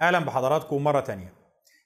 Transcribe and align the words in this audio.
أهلا 0.00 0.18
بحضراتكم 0.18 0.84
مرة 0.84 1.00
تانية. 1.00 1.32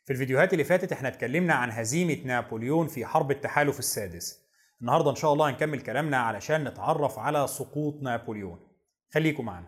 في 0.04 0.12
الفيديوهات 0.12 0.52
اللي 0.52 0.64
فاتت 0.64 0.92
إحنا 0.92 1.08
اتكلمنا 1.08 1.54
عن 1.54 1.70
هزيمة 1.70 2.18
نابليون 2.24 2.86
في 2.86 3.06
حرب 3.06 3.30
التحالف 3.30 3.78
السادس. 3.78 4.40
النهارده 4.80 5.10
إن 5.10 5.16
شاء 5.16 5.32
الله 5.32 5.50
هنكمل 5.50 5.80
كلامنا 5.80 6.16
علشان 6.16 6.64
نتعرف 6.64 7.18
على 7.18 7.46
سقوط 7.46 8.02
نابليون. 8.02 8.60
خليكم 9.14 9.44
معنا. 9.44 9.66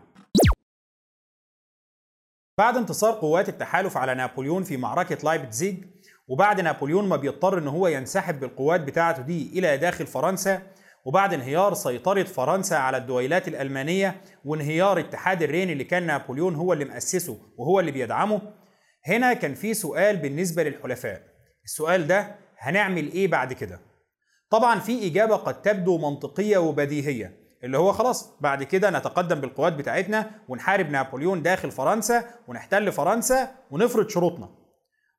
بعد 2.57 2.77
انتصار 2.77 3.13
قوات 3.13 3.49
التحالف 3.49 3.97
على 3.97 4.15
نابليون 4.15 4.63
في 4.63 4.77
معركة 4.77 5.17
لايبتزيج 5.23 5.85
وبعد 6.27 6.61
نابليون 6.61 7.07
ما 7.09 7.15
بيضطر 7.15 7.57
إن 7.57 7.67
هو 7.67 7.87
ينسحب 7.87 8.39
بالقوات 8.39 8.81
بتاعته 8.81 9.21
دي 9.21 9.59
إلى 9.59 9.77
داخل 9.77 10.07
فرنسا 10.07 10.61
وبعد 11.05 11.33
انهيار 11.33 11.73
سيطرة 11.73 12.23
فرنسا 12.23 12.75
على 12.75 12.97
الدويلات 12.97 13.47
الألمانية 13.47 14.21
وانهيار 14.45 14.99
اتحاد 14.99 15.43
الرين 15.43 15.69
اللي 15.69 15.83
كان 15.83 16.05
نابليون 16.05 16.55
هو 16.55 16.73
اللي 16.73 16.85
مؤسسه 16.85 17.37
وهو 17.57 17.79
اللي 17.79 17.91
بيدعمه 17.91 18.41
هنا 19.07 19.33
كان 19.33 19.53
في 19.53 19.73
سؤال 19.73 20.17
بالنسبة 20.17 20.63
للحلفاء. 20.63 21.21
السؤال 21.65 22.07
ده 22.07 22.35
هنعمل 22.57 23.11
إيه 23.11 23.27
بعد 23.27 23.53
كده؟ 23.53 23.79
طبعا 24.49 24.79
في 24.79 25.07
إجابة 25.07 25.35
قد 25.35 25.61
تبدو 25.61 25.97
منطقية 25.97 26.57
وبديهية 26.57 27.43
اللي 27.63 27.77
هو 27.77 27.91
خلاص 27.91 28.37
بعد 28.41 28.63
كده 28.63 28.89
نتقدم 28.89 29.41
بالقوات 29.41 29.73
بتاعتنا 29.73 30.31
ونحارب 30.47 30.89
نابليون 30.89 31.41
داخل 31.41 31.71
فرنسا 31.71 32.23
ونحتل 32.47 32.91
فرنسا 32.91 33.51
ونفرض 33.71 34.09
شروطنا. 34.09 34.49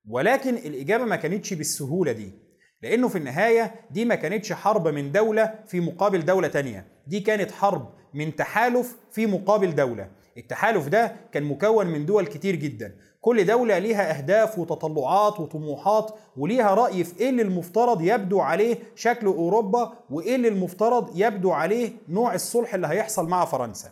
ولكن 0.09 0.55
الإجابة 0.55 1.05
ما 1.05 1.16
كانتش 1.16 1.55
بالسهولة 1.55 2.12
دي. 2.12 2.44
لأنه 2.84 3.09
في 3.09 3.19
النهاية 3.19 3.74
دي 3.91 4.05
ما 4.05 4.15
كانتش 4.15 4.52
حرب 4.52 4.88
من 4.88 5.12
دولة 5.12 5.55
في 5.66 5.80
مقابل 5.80 6.25
دولة 6.25 6.48
تانية. 6.48 6.87
دي 7.06 7.20
كانت 7.20 7.51
حرب 7.51 7.88
من 8.15 8.37
تحالف 8.37 8.97
في 9.12 9.27
مقابل 9.27 9.75
دولة. 9.75 10.09
التحالف 10.37 10.89
ده 10.89 11.16
كان 11.33 11.42
مكون 11.42 11.87
من 11.87 12.06
دول 12.06 12.27
كتير 12.27 12.55
جدا. 12.56 12.95
كل 13.20 13.47
دولة 13.47 13.78
ليها 13.78 14.19
أهداف 14.19 14.59
وتطلعات 14.59 15.41
وطموحات 15.41 16.11
وليها 16.37 16.75
رأي 16.75 17.05
في 17.05 17.20
إيه 17.20 17.31
اللي 17.31 17.42
المفترض 17.42 18.03
يبدو 18.03 18.41
عليه 18.41 18.78
شكل 18.95 19.27
أوروبا 19.27 19.92
وإيه 20.11 20.36
اللي 20.36 20.48
المفترض 20.48 21.11
يبدو 21.14 21.51
عليه 21.53 21.92
نوع 22.08 22.34
الصلح 22.34 22.75
اللي 22.75 22.86
هيحصل 22.86 23.28
مع 23.28 23.45
فرنسا. 23.45 23.89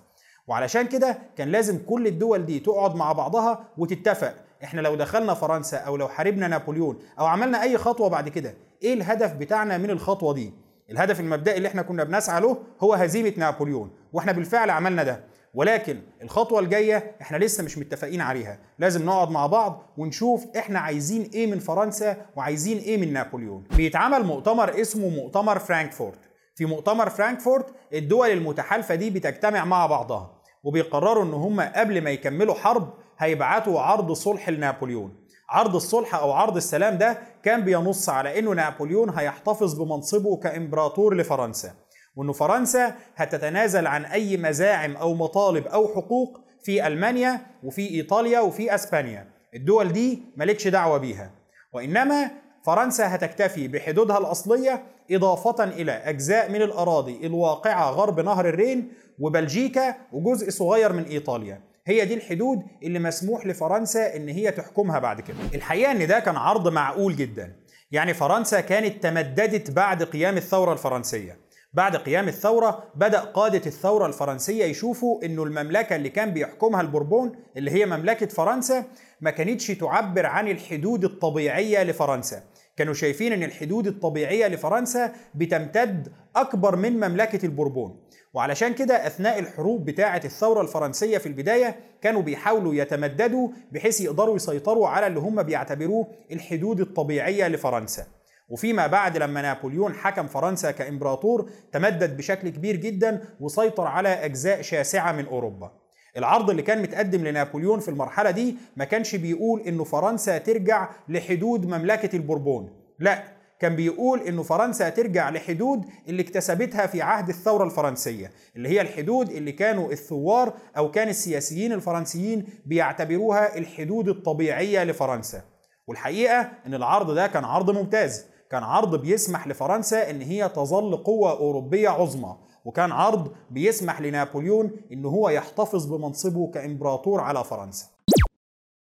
وعلشان 0.47 0.87
كده 0.87 1.19
كان 1.37 1.49
لازم 1.49 1.79
كل 1.87 2.07
الدول 2.07 2.47
دي 2.47 2.61
تقعد 2.61 2.95
مع 2.95 3.13
بعضها 3.13 3.65
وتتفق. 3.79 4.35
إحنا 4.65 4.81
لو 4.81 4.95
دخلنا 4.95 5.35
فرنسا 5.35 5.77
أو 5.77 5.97
لو 5.97 6.09
حاربنا 6.09 6.49
نابليون 6.49 6.99
أو 7.19 7.27
عملنا 7.27 7.63
أي 7.63 7.79
خطوة 7.79 8.09
بعد 8.09 8.29
كده 8.29 8.55
إيه 8.83 8.95
الهدف 8.95 9.33
بتاعنا 9.33 9.79
من 9.79 9.91
الخطوة 9.91 10.35
دي؟ 10.35 10.53
الهدف 10.91 11.21
المبدئي 11.21 11.57
اللي 11.57 11.69
إحنا 11.69 11.83
كنا 11.83 12.05
بنسعى 12.05 12.41
له 12.41 12.57
هو 12.81 12.95
هزيمة 12.95 13.33
نابليون 13.37 13.91
وإحنا 14.13 14.33
بالفعل 14.33 14.71
عملنا 14.71 15.03
ده. 15.03 15.25
ولكن 15.55 15.99
الخطوة 16.23 16.61
الجاية 16.61 17.17
إحنا 17.23 17.37
لسه 17.37 17.65
مش 17.65 17.79
متفقين 17.79 18.21
عليها. 18.21 18.59
لازم 18.79 19.07
نقعد 19.07 19.31
مع 19.31 19.47
بعض 19.47 19.83
ونشوف 19.97 20.47
إحنا 20.57 20.79
عايزين 20.79 21.31
إيه 21.35 21.47
من 21.47 21.59
فرنسا 21.59 22.17
وعايزين 22.37 22.79
إيه 22.79 22.97
من 22.99 23.13
نابليون. 23.13 23.65
بيتعمل 23.77 24.25
مؤتمر 24.25 24.81
اسمه 24.81 25.09
مؤتمر 25.09 25.59
فرانكفورت. 25.59 26.19
في 26.55 26.65
مؤتمر 26.65 27.11
فرانكفورت 27.11 27.67
الدول 27.93 28.31
المتحالفة 28.31 28.95
دي 28.95 29.11
بتجتمع 29.11 29.65
مع 29.65 29.87
بعضها 29.87 30.43
وبيقرروا 30.65 31.25
إن 31.25 31.33
هم 31.35 31.61
قبل 31.61 32.03
ما 32.05 32.11
يكملوا 32.11 32.55
حرب 32.55 32.93
هيبعتوا 33.23 33.81
عرض 33.81 34.13
صلح 34.13 34.49
لنابليون. 34.49 35.15
عرض 35.51 35.75
الصلح 35.75 36.15
أو 36.15 36.33
عرض 36.33 36.57
السلام 36.57 36.99
ده 36.99 37.19
كان 37.43 37.65
بينص 37.65 38.09
على 38.09 38.39
إنه 38.39 38.51
نابليون 38.51 39.11
هيحتفظ 39.11 39.75
بمنصبه 39.75 40.37
كإمبراطور 40.37 41.17
لفرنسا 41.17 41.71
وإنه 42.17 42.33
فرنسا 42.33 42.95
هتتنازل 43.17 43.87
عن 43.87 44.05
أي 44.05 44.37
مزاعم 44.37 44.97
أو 44.97 45.15
مطالب 45.15 45.67
أو 45.67 45.89
حقوق 45.89 46.41
في 46.65 46.87
ألمانيا 46.87 47.41
وفي 47.65 47.91
إيطاليا 47.91 48.41
وفي 48.41 48.75
أسبانيا. 48.75 49.29
الدول 49.55 49.93
دي 49.93 50.23
مالكش 50.37 50.69
دعوة 50.69 50.99
بيها. 50.99 51.31
وإنما 51.73 52.31
فرنسا 52.67 53.15
هتكتفي 53.15 53.69
بحدودها 53.69 54.19
الأصلية 54.19 54.83
إضافة 55.11 55.65
إلى 55.65 55.93
أجزاء 55.93 56.51
من 56.51 56.63
الأراضي 56.63 57.27
الواقعة 57.27 57.91
غرب 57.91 58.21
نهر 58.21 58.49
الرين 58.49 58.93
وبلجيكا 59.21 59.95
وجزء 60.13 60.51
صغير 60.51 60.93
من 60.93 61.03
إيطاليا. 61.03 61.72
هي 61.87 62.05
دي 62.05 62.15
الحدود 62.15 62.63
اللي 62.83 62.99
مسموح 62.99 63.47
لفرنسا 63.47 64.17
إن 64.17 64.29
هي 64.29 64.51
تحكمها 64.51 64.99
بعد 64.99 65.21
كده. 65.21 65.37
الحقيقة 65.55 65.93
إن 65.93 66.07
ده 66.07 66.21
كان 66.21 66.37
عرض 66.37 66.69
معقول 66.69 67.17
جدا. 67.17 67.57
يعني 67.91 68.15
فرنسا 68.15 68.61
كانت 68.61 69.03
تمددت 69.03 69.71
بعد 69.71 70.03
قيام 70.03 70.37
الثورة 70.37 70.73
الفرنسية. 70.73 71.39
بعد 71.73 71.97
قيام 71.97 72.29
الثورة 72.29 72.85
بدأ 72.95 73.21
قادة 73.21 73.63
الثورة 73.67 74.07
الفرنسية 74.07 74.65
يشوفوا 74.65 75.25
إنه 75.25 75.43
المملكة 75.43 75.97
اللي 75.97 76.09
كان 76.09 76.31
بيحكمها 76.31 76.81
البوربون 76.81 77.33
اللي 77.57 77.71
هي 77.71 77.87
مملكة 77.87 78.27
فرنسا 78.27 78.85
ما 79.21 79.31
كانتش 79.31 79.67
تعبر 79.67 80.27
عن 80.27 80.49
الحدود 80.49 81.05
الطبيعية 81.05 81.83
لفرنسا. 81.83 82.43
كانوا 82.77 82.95
شايفين 82.95 83.33
إن 83.33 83.43
الحدود 83.43 83.87
الطبيعية 83.87 84.49
لفرنسا 84.49 85.13
بتمتد 85.35 86.13
أكبر 86.37 86.77
من 86.77 86.93
مملكة 86.93 87.47
البوربون. 87.47 88.01
وعلشان 88.35 88.75
كده 88.75 89.07
أثناء 89.07 89.39
الحروب 89.39 89.85
بتاعة 89.85 90.21
الثورة 90.25 90.61
الفرنسية 90.61 91.19
في 91.19 91.27
البداية 91.27 91.77
كانوا 92.03 92.23
بيحاولوا 92.23 92.75
يتمددوا 92.75 93.49
بحيث 93.73 94.01
يقدروا 94.01 94.37
يسيطروا 94.37 94.89
على 94.89 95.07
اللي 95.07 95.21
هم 95.21 95.43
بيعتبروه 95.43 96.07
الحدود 96.33 96.81
الطبيعية 96.81 97.49
لفرنسا. 97.49 98.07
وفيما 98.49 98.87
بعد 98.87 99.17
لما 99.17 99.43
نابليون 99.43 99.95
حكم 99.95 100.27
فرنسا 100.27 100.71
كإمبراطور 100.71 101.51
تمدد 101.73 102.17
بشكل 102.17 102.49
كبير 102.49 102.77
جدا 102.77 103.21
وسيطر 103.41 103.87
على 103.87 104.09
أجزاء 104.09 104.63
شاسعة 104.63 105.13
من 105.13 105.27
أوروبا. 105.27 105.73
العرض 106.17 106.51
اللي 106.51 106.63
كان 106.63 106.83
متقدم 106.83 107.25
لنابليون 107.25 107.81
في 107.81 107.89
المرحلة 107.89 108.31
دي 108.31 108.57
ما 108.77 108.85
كانش 108.85 109.17
بيقول 109.17 109.61
إنه 109.61 109.85
فرنسا 109.85 110.39
ترجع 110.39 110.89
لحدود 111.09 111.67
مملكة 111.67 112.17
البوربون. 112.17 112.71
لا 112.99 113.23
كان 113.63 113.77
بيقول 113.77 114.21
إنه 114.21 114.43
فرنسا 114.43 114.89
ترجع 114.89 115.31
لحدود 115.31 115.85
اللي 116.09 116.23
اكتسبتها 116.23 116.87
في 116.87 117.03
عهد 117.03 117.29
الثورة 117.29 117.65
الفرنسية 117.65 118.31
اللي 118.57 118.69
هي 118.69 118.81
الحدود 118.81 119.31
اللي 119.31 119.53
كانوا 119.53 119.93
الثوار 119.93 120.53
أو 120.77 120.91
كان 120.91 121.09
السياسيين 121.09 121.73
الفرنسيين 121.73 122.47
بيعتبروها 122.67 123.59
الحدود 123.59 124.09
الطبيعية 124.09 124.85
لفرنسا. 124.85 125.43
والحقيقة 125.89 126.51
إن 126.67 126.75
العرض 126.75 127.11
ده 127.11 127.27
كان 127.27 127.45
عرض 127.45 127.71
ممتاز 127.71 128.25
كان 128.51 128.63
عرض 128.63 129.01
بيسمح 129.01 129.49
لفرنسا 129.49 130.11
إن 130.11 130.21
هي 130.23 130.49
تظل 130.49 130.97
قوة 130.97 131.31
أوروبية 131.33 131.89
عظمى 131.89 132.37
وكان 132.65 132.93
عرض 132.93 133.33
بيسمح 133.51 134.01
لنابليون 134.01 134.71
إن 134.93 135.05
هو 135.05 135.29
يحتفظ 135.29 135.87
بمنصبه 135.87 136.51
كإمبراطور 136.51 137.21
على 137.21 137.45
فرنسا. 137.45 137.87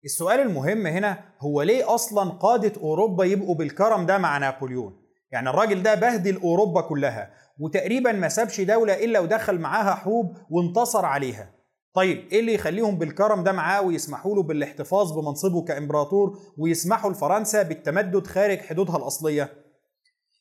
السؤال 0.06 0.40
المهم 0.40 0.88
هنا 0.88 1.19
هو 1.41 1.62
ليه 1.62 1.96
أصلا 1.96 2.30
قادة 2.30 2.81
أوروبا 2.81 3.25
يبقوا 3.25 3.56
بالكرم 3.56 4.06
ده 4.06 4.18
مع 4.18 4.38
نابليون؟ 4.38 5.02
يعني 5.31 5.50
الراجل 5.50 5.84
ده 5.84 5.96
بهدل 5.96 6.41
أوروبا 6.41 6.81
كلها 6.81 7.34
وتقريبا 7.59 8.12
ما 8.12 8.30
سابش 8.30 8.62
دولة 8.62 8.94
إلا 9.06 9.19
ودخل 9.19 9.59
معاها 9.59 9.96
حروب 9.96 10.38
وانتصر 10.50 11.06
عليها. 11.06 11.53
طيب 11.94 12.28
إيه 12.31 12.40
اللي 12.40 12.53
يخليهم 12.53 12.97
بالكرم 12.97 13.44
ده 13.44 13.52
معاه 13.52 13.81
ويسمحوا 13.81 14.36
له 14.36 14.44
بالاحتفاظ 14.44 15.12
بمنصبه 15.12 15.63
كإمبراطور 15.63 16.40
ويسمحوا 16.57 17.12
لفرنسا 17.12 17.62
بالتمدد 17.63 18.28
خارج 18.28 18.59
حدودها 18.59 18.97
الأصلية؟ 18.97 19.50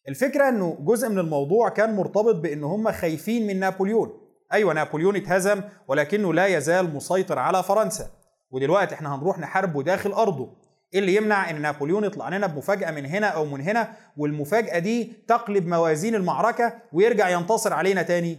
الفكرة 0.09 0.49
إنه 0.49 0.77
جزء 0.81 1.09
من 1.09 1.19
الموضوع 1.19 1.69
كان 1.69 1.97
مرتبط 1.97 2.35
بإن 2.35 2.65
هم 2.65 2.93
خايفين 2.93 3.47
من 3.47 3.61
نابليون. 3.61 4.11
أيوه 4.53 4.73
نابليون 4.75 5.17
اتهزم 5.17 5.63
ولكنه 5.89 6.35
لا 6.35 6.47
يزال 6.47 6.95
مسيطر 6.95 7.39
على 7.39 7.63
فرنسا. 7.63 8.11
ودلوقتي 8.51 8.95
إحنا 8.95 9.15
هنروح 9.15 9.39
نحاربه 9.39 9.83
داخل 9.83 10.13
أرضه. 10.13 10.57
إيه 10.95 11.01
اللي 11.01 11.15
يمنع 11.15 11.51
إن 11.51 11.63
نابليون 11.63 12.05
يطلع 12.05 12.29
لنا 12.29 12.47
بمفاجأة 12.47 12.91
من 12.91 13.07
هنا 13.07 13.27
أو 13.27 13.45
من 13.45 13.61
هنا؟ 13.61 13.93
والمفاجأة 14.17 14.79
دي 14.79 15.13
تقلب 15.29 15.67
موازين 15.67 16.15
المعركة 16.15 16.75
ويرجع 16.93 17.29
ينتصر 17.29 17.73
علينا 17.73 18.03
تاني. 18.03 18.39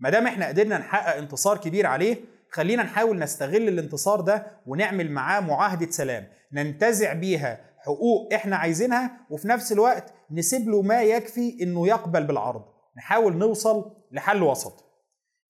ما 0.00 0.10
دام 0.10 0.26
إحنا 0.26 0.48
قدرنا 0.48 0.78
نحقق 0.78 1.16
انتصار 1.16 1.58
كبير 1.58 1.86
عليه 1.86 2.16
خلينا 2.50 2.82
نحاول 2.82 3.18
نستغل 3.18 3.68
الانتصار 3.68 4.20
ده 4.20 4.46
ونعمل 4.66 5.10
معاه 5.10 5.40
معاهدة 5.40 5.90
سلام. 5.90 6.26
ننتزع 6.52 7.12
بيها 7.12 7.60
حقوق 7.78 8.34
إحنا 8.34 8.56
عايزينها 8.56 9.10
وفي 9.30 9.48
نفس 9.48 9.72
الوقت 9.72 10.12
نسيب 10.30 10.68
له 10.68 10.82
ما 10.82 11.02
يكفي 11.02 11.58
إنه 11.62 11.88
يقبل 11.88 12.24
بالعرض. 12.24 12.64
نحاول 12.96 13.36
نوصل 13.36 13.92
لحل 14.12 14.42
وسط. 14.42 14.84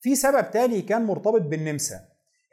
في 0.00 0.14
سبب 0.14 0.50
تاني 0.50 0.82
كان 0.82 1.04
مرتبط 1.04 1.40
بالنمسا. 1.40 2.00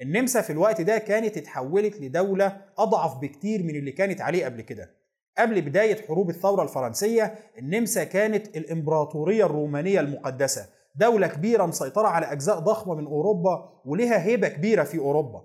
النمسا 0.02 0.42
في 0.42 0.50
الوقت 0.50 0.82
ده 0.82 0.98
كانت 0.98 1.38
اتحولت 1.38 2.02
لدولة 2.02 2.58
أضعف 2.78 3.18
بكتير 3.18 3.64
من 3.64 3.76
اللي 3.76 3.92
كانت 3.92 4.22
عليه 4.22 4.46
قبل 4.46 4.62
كده. 4.62 4.90
قبل 5.38 5.62
بداية 5.62 6.06
حروب 6.08 6.30
الثورة 6.30 6.64
الفرنسية 6.64 7.36
النمسا 7.58 8.04
كانت 8.04 8.58
الإمبراطورية 8.58 9.46
الرومانية 9.46 10.00
المقدسة 10.00 10.66
دولة 10.96 11.28
كبيرة 11.28 11.66
مسيطرة 11.66 12.08
على 12.08 12.26
أجزاء 12.26 12.60
ضخمة 12.60 12.96
من 12.96 13.06
أوروبا 13.06 13.70
ولها 13.86 14.24
هيبة 14.26 14.48
كبيرة 14.48 14.84
في 14.84 15.00
أوروبا. 15.00 15.42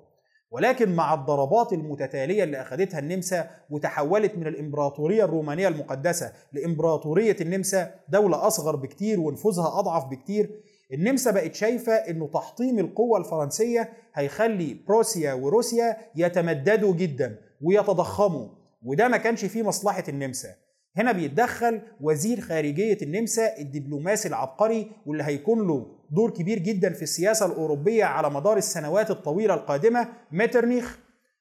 ولكن 0.51 0.95
مع 0.97 1.15
الضربات 1.15 1.73
المتتالية 1.73 2.45
اللي 2.45 2.61
أخذتها 2.63 2.99
النمسا 2.99 3.51
وتحولت 3.71 4.35
من 4.37 4.47
الإمبراطورية 4.47 5.25
الرومانية 5.25 5.69
المقدسة 5.69 6.33
لإمبراطورية 6.53 7.37
النمسا 7.41 7.95
دولة 8.09 8.47
أصغر 8.47 8.77
بكتير 8.77 9.21
ونفوذها 9.21 9.79
أضعف 9.79 10.05
بكتير 10.05 10.51
النمسا 10.93 11.31
بقت 11.31 11.55
شايفة 11.55 11.93
إنه 11.93 12.27
تحطيم 12.35 12.79
القوة 12.79 13.19
الفرنسية 13.19 13.93
هيخلي 14.15 14.77
بروسيا 14.89 15.33
وروسيا 15.33 15.97
يتمددوا 16.17 16.95
جدا 16.95 17.39
ويتضخموا 17.63 18.49
وده 18.83 19.09
ما 19.09 19.17
كانش 19.17 19.45
فيه 19.45 19.63
مصلحة 19.63 20.05
النمسا. 20.09 20.49
هنا 20.97 21.13
بيتدخل 21.13 21.81
وزير 22.01 22.41
خارجية 22.41 22.99
النمسا 23.03 23.59
الدبلوماسي 23.59 24.29
العبقري 24.29 24.91
واللي 25.07 25.25
هيكون 25.25 25.67
له 25.67 25.87
دور 26.11 26.31
كبير 26.31 26.59
جدا 26.59 26.93
في 26.93 27.03
السياسة 27.03 27.47
الأوروبية 27.47 28.05
على 28.05 28.31
مدار 28.31 28.57
السنوات 28.57 29.11
الطويلة 29.11 29.55
القادمة 29.55 30.09
ميترنيخ. 30.33 30.99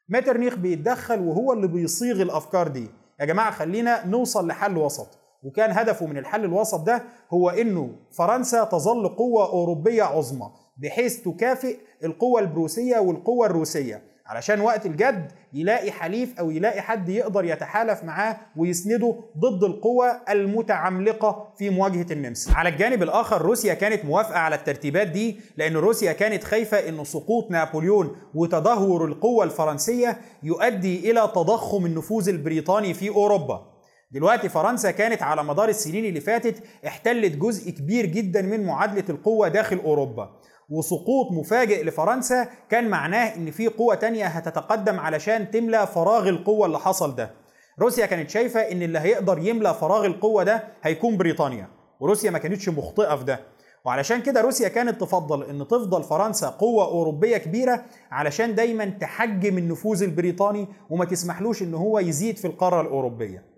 ميترنيخ 0.09 0.55
بيتدخل 0.55 1.19
وهو 1.19 1.53
اللي 1.53 1.67
بيصيغ 1.67 2.21
الأفكار 2.21 2.67
دي. 2.67 2.87
يا 3.19 3.25
جماعة 3.25 3.51
خلينا 3.51 4.05
نوصل 4.05 4.47
لحل 4.47 4.77
وسط. 4.77 5.19
وكان 5.43 5.71
هدفه 5.71 6.05
من 6.05 6.17
الحل 6.17 6.45
الوسط 6.45 6.79
ده 6.83 7.03
هو 7.33 7.49
إنه 7.49 7.89
فرنسا 8.11 8.63
تظل 8.63 9.07
قوة 9.07 9.49
أوروبية 9.49 10.03
عظمى 10.03 10.51
بحيث 10.77 11.21
تكافئ 11.21 11.77
القوة 12.03 12.41
البروسية 12.41 12.97
والقوة 12.99 13.45
الروسية 13.47 14.01
علشان 14.25 14.61
وقت 14.61 14.85
الجد 14.85 15.31
يلاقي 15.53 15.91
حليف 15.91 16.39
أو 16.39 16.51
يلاقي 16.51 16.81
حد 16.81 17.09
يقدر 17.09 17.45
يتحالف 17.45 18.03
معاه 18.03 18.37
ويسنده 18.57 19.15
ضد 19.37 19.63
القوى 19.63 20.11
المتعملقة 20.29 21.47
في 21.57 21.69
مواجهة 21.69 22.05
النمسا. 22.11 22.51
على 22.53 22.69
الجانب 22.69 23.03
الآخر 23.03 23.41
روسيا 23.41 23.73
كانت 23.73 24.05
موافقة 24.05 24.39
على 24.39 24.55
الترتيبات 24.55 25.07
دي 25.07 25.39
لأن 25.57 25.73
روسيا 25.77 26.13
كانت 26.13 26.43
خايفة 26.43 26.89
إن 26.89 27.03
سقوط 27.03 27.51
نابليون 27.51 28.15
وتدهور 28.35 29.05
القوة 29.05 29.43
الفرنسية 29.43 30.17
يؤدي 30.43 31.11
إلى 31.11 31.31
تضخم 31.35 31.85
النفوذ 31.85 32.29
البريطاني 32.29 32.93
في 32.93 33.09
أوروبا. 33.09 33.76
دلوقتي 34.11 34.49
فرنسا 34.49 34.91
كانت 34.91 35.23
على 35.23 35.43
مدار 35.43 35.69
السنين 35.69 36.05
اللي 36.05 36.19
فاتت 36.21 36.63
احتلت 36.87 37.35
جزء 37.35 37.71
كبير 37.71 38.05
جدا 38.05 38.41
من 38.41 38.65
معادلة 38.65 39.03
القوة 39.09 39.47
داخل 39.47 39.77
أوروبا. 39.77 40.29
وسقوط 40.69 41.31
مفاجئ 41.31 41.83
لفرنسا 41.83 42.47
كان 42.69 42.89
معناه 42.89 43.35
إن 43.35 43.51
في 43.51 43.67
قوة 43.67 43.95
تانية 43.95 44.25
هتتقدم 44.25 44.99
علشان 44.99 45.51
تملى 45.51 45.87
فراغ 45.87 46.29
القوة 46.29 46.65
اللي 46.65 46.79
حصل 46.79 47.15
ده. 47.15 47.31
روسيا 47.79 48.05
كانت 48.05 48.29
شايفة 48.29 48.59
إن 48.59 48.81
اللي 48.81 48.99
هيقدر 48.99 49.39
يملى 49.39 49.73
فراغ 49.73 50.05
القوة 50.05 50.43
ده 50.43 50.63
هيكون 50.83 51.17
بريطانيا 51.17 51.67
وروسيا 51.99 52.31
ما 52.31 52.37
كانتش 52.37 52.69
مخطئة 52.69 53.15
في 53.15 53.23
ده. 53.23 53.39
وعلشان 53.85 54.21
كده 54.21 54.41
روسيا 54.41 54.67
كانت 54.67 55.01
تفضل 55.01 55.43
إن 55.43 55.67
تفضل 55.67 56.03
فرنسا 56.03 56.47
قوة 56.47 56.85
أوروبية 56.85 57.37
كبيرة 57.37 57.85
علشان 58.11 58.55
دايما 58.55 58.85
تحجم 58.85 59.57
النفوذ 59.57 60.03
البريطاني 60.03 60.67
وما 60.89 61.05
تسمحلوش 61.05 61.61
إن 61.61 61.73
هو 61.73 61.99
يزيد 61.99 62.37
في 62.37 62.45
القارة 62.45 62.81
الأوروبية. 62.81 63.56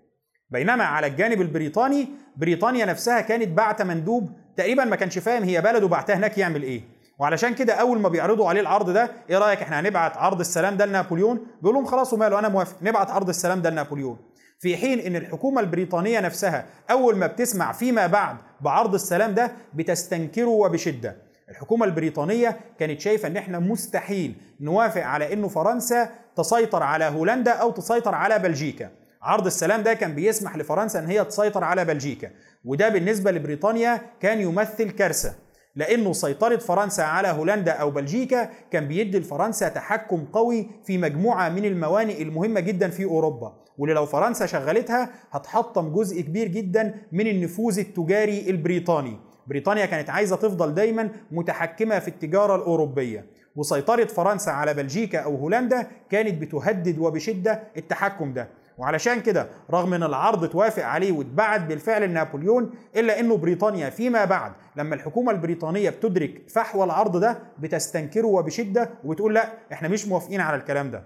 بينما 0.50 0.84
على 0.84 1.06
الجانب 1.06 1.40
البريطاني 1.40 2.08
بريطانيا 2.36 2.84
نفسها 2.84 3.20
كانت 3.20 3.48
بعت 3.48 3.82
مندوب 3.82 4.30
تقريبا 4.56 4.84
ما 4.84 4.96
كانش 4.96 5.18
فاهم 5.18 5.42
هي 5.42 5.60
بلده 5.60 5.88
بعتها 5.88 6.14
هناك 6.16 6.38
يعمل 6.38 6.62
إيه. 6.62 6.82
وعلشان 7.18 7.54
كده 7.54 7.74
أول 7.74 8.00
ما 8.00 8.08
بيعرضوا 8.08 8.48
عليه 8.48 8.60
العرض 8.60 8.90
ده 8.90 9.10
إيه 9.30 9.38
رأيك 9.38 9.62
إحنا 9.62 9.80
هنبعت 9.80 10.16
عرض 10.16 10.40
السلام 10.40 10.76
ده 10.76 10.86
لنابليون؟ 10.86 11.46
بيقول 11.62 11.74
لهم 11.74 11.84
خلاص 11.84 12.12
وماله 12.12 12.38
أنا 12.38 12.48
موافق 12.48 12.76
نبعت 12.82 13.10
عرض 13.10 13.28
السلام 13.28 13.62
ده 13.62 13.70
لنابليون. 13.70 14.18
في 14.60 14.76
حين 14.76 14.98
إن 15.00 15.16
الحكومة 15.16 15.60
البريطانية 15.60 16.20
نفسها 16.20 16.66
أول 16.90 17.16
ما 17.16 17.26
بتسمع 17.26 17.72
فيما 17.72 18.06
بعد 18.06 18.36
بعرض 18.60 18.94
السلام 18.94 19.34
ده 19.34 19.52
بتستنكره 19.74 20.46
وبشدة. 20.48 21.16
الحكومة 21.50 21.86
البريطانية 21.86 22.60
كانت 22.78 23.00
شايفة 23.00 23.28
إن 23.28 23.36
إحنا 23.36 23.58
مستحيل 23.58 24.34
نوافق 24.60 25.02
على 25.02 25.32
إنه 25.32 25.48
فرنسا 25.48 26.10
تسيطر 26.36 26.82
على 26.82 27.04
هولندا 27.04 27.52
أو 27.52 27.70
تسيطر 27.70 28.14
على 28.14 28.38
بلجيكا. 28.38 28.90
عرض 29.22 29.46
السلام 29.46 29.82
ده 29.82 29.94
كان 29.94 30.14
بيسمح 30.14 30.56
لفرنسا 30.56 30.98
إن 30.98 31.06
هي 31.06 31.24
تسيطر 31.24 31.64
على 31.64 31.84
بلجيكا 31.84 32.30
وده 32.64 32.88
بالنسبة 32.88 33.30
لبريطانيا 33.30 34.00
كان 34.20 34.40
يمثل 34.40 34.90
كارثة 34.90 35.34
لأنه 35.76 36.12
سيطره 36.12 36.56
فرنسا 36.56 37.02
على 37.02 37.28
هولندا 37.28 37.72
أو 37.72 37.90
بلجيكا 37.90 38.50
كان 38.70 38.88
بيدي 38.88 39.18
لفرنسا 39.18 39.68
تحكم 39.68 40.24
قوي 40.24 40.70
في 40.84 40.98
مجموعة 40.98 41.48
من 41.48 41.64
الموانئ 41.64 42.22
المهمة 42.22 42.60
جدا 42.60 42.88
في 42.90 43.04
أوروبا 43.04 43.56
واللي 43.78 43.94
لو 43.94 44.06
فرنسا 44.06 44.46
شغلتها 44.46 45.10
هتحطم 45.30 45.92
جزء 45.92 46.20
كبير 46.20 46.48
جدا 46.48 46.94
من 47.12 47.26
النفوذ 47.26 47.78
التجاري 47.78 48.50
البريطاني. 48.50 49.16
بريطانيا 49.46 49.86
كانت 49.86 50.10
عايزة 50.10 50.36
تفضل 50.36 50.74
دايما 50.74 51.10
متحكمة 51.30 51.98
في 51.98 52.08
التجارة 52.08 52.56
الأوروبية 52.56 53.26
وسيطره 53.56 54.04
فرنسا 54.04 54.50
على 54.50 54.74
بلجيكا 54.74 55.18
أو 55.18 55.36
هولندا 55.36 55.86
كانت 56.10 56.42
بتهدد 56.42 56.98
وبشدة 56.98 57.62
التحكم 57.76 58.32
ده. 58.32 58.48
وعلشان 58.80 59.20
كده 59.20 59.48
رغم 59.70 59.94
إن 59.94 60.02
العرض 60.02 60.48
توافق 60.48 60.84
عليه 60.84 61.12
واتبعت 61.12 61.60
بالفعل 61.60 62.02
لنابليون 62.02 62.70
إلا 62.96 63.20
إنه 63.20 63.36
بريطانيا 63.36 63.90
فيما 63.90 64.24
بعد 64.24 64.52
لما 64.76 64.94
الحكومة 64.94 65.32
البريطانية 65.32 65.90
بتدرك 65.90 66.50
فحوى 66.50 66.84
العرض 66.84 67.16
ده 67.16 67.38
بتستنكره 67.58 68.26
وبشدة 68.26 68.90
وبتقول 69.04 69.34
لأ 69.34 69.48
إحنا 69.72 69.88
مش 69.88 70.06
موافقين 70.06 70.40
على 70.40 70.56
الكلام 70.56 70.90
ده. 70.90 71.04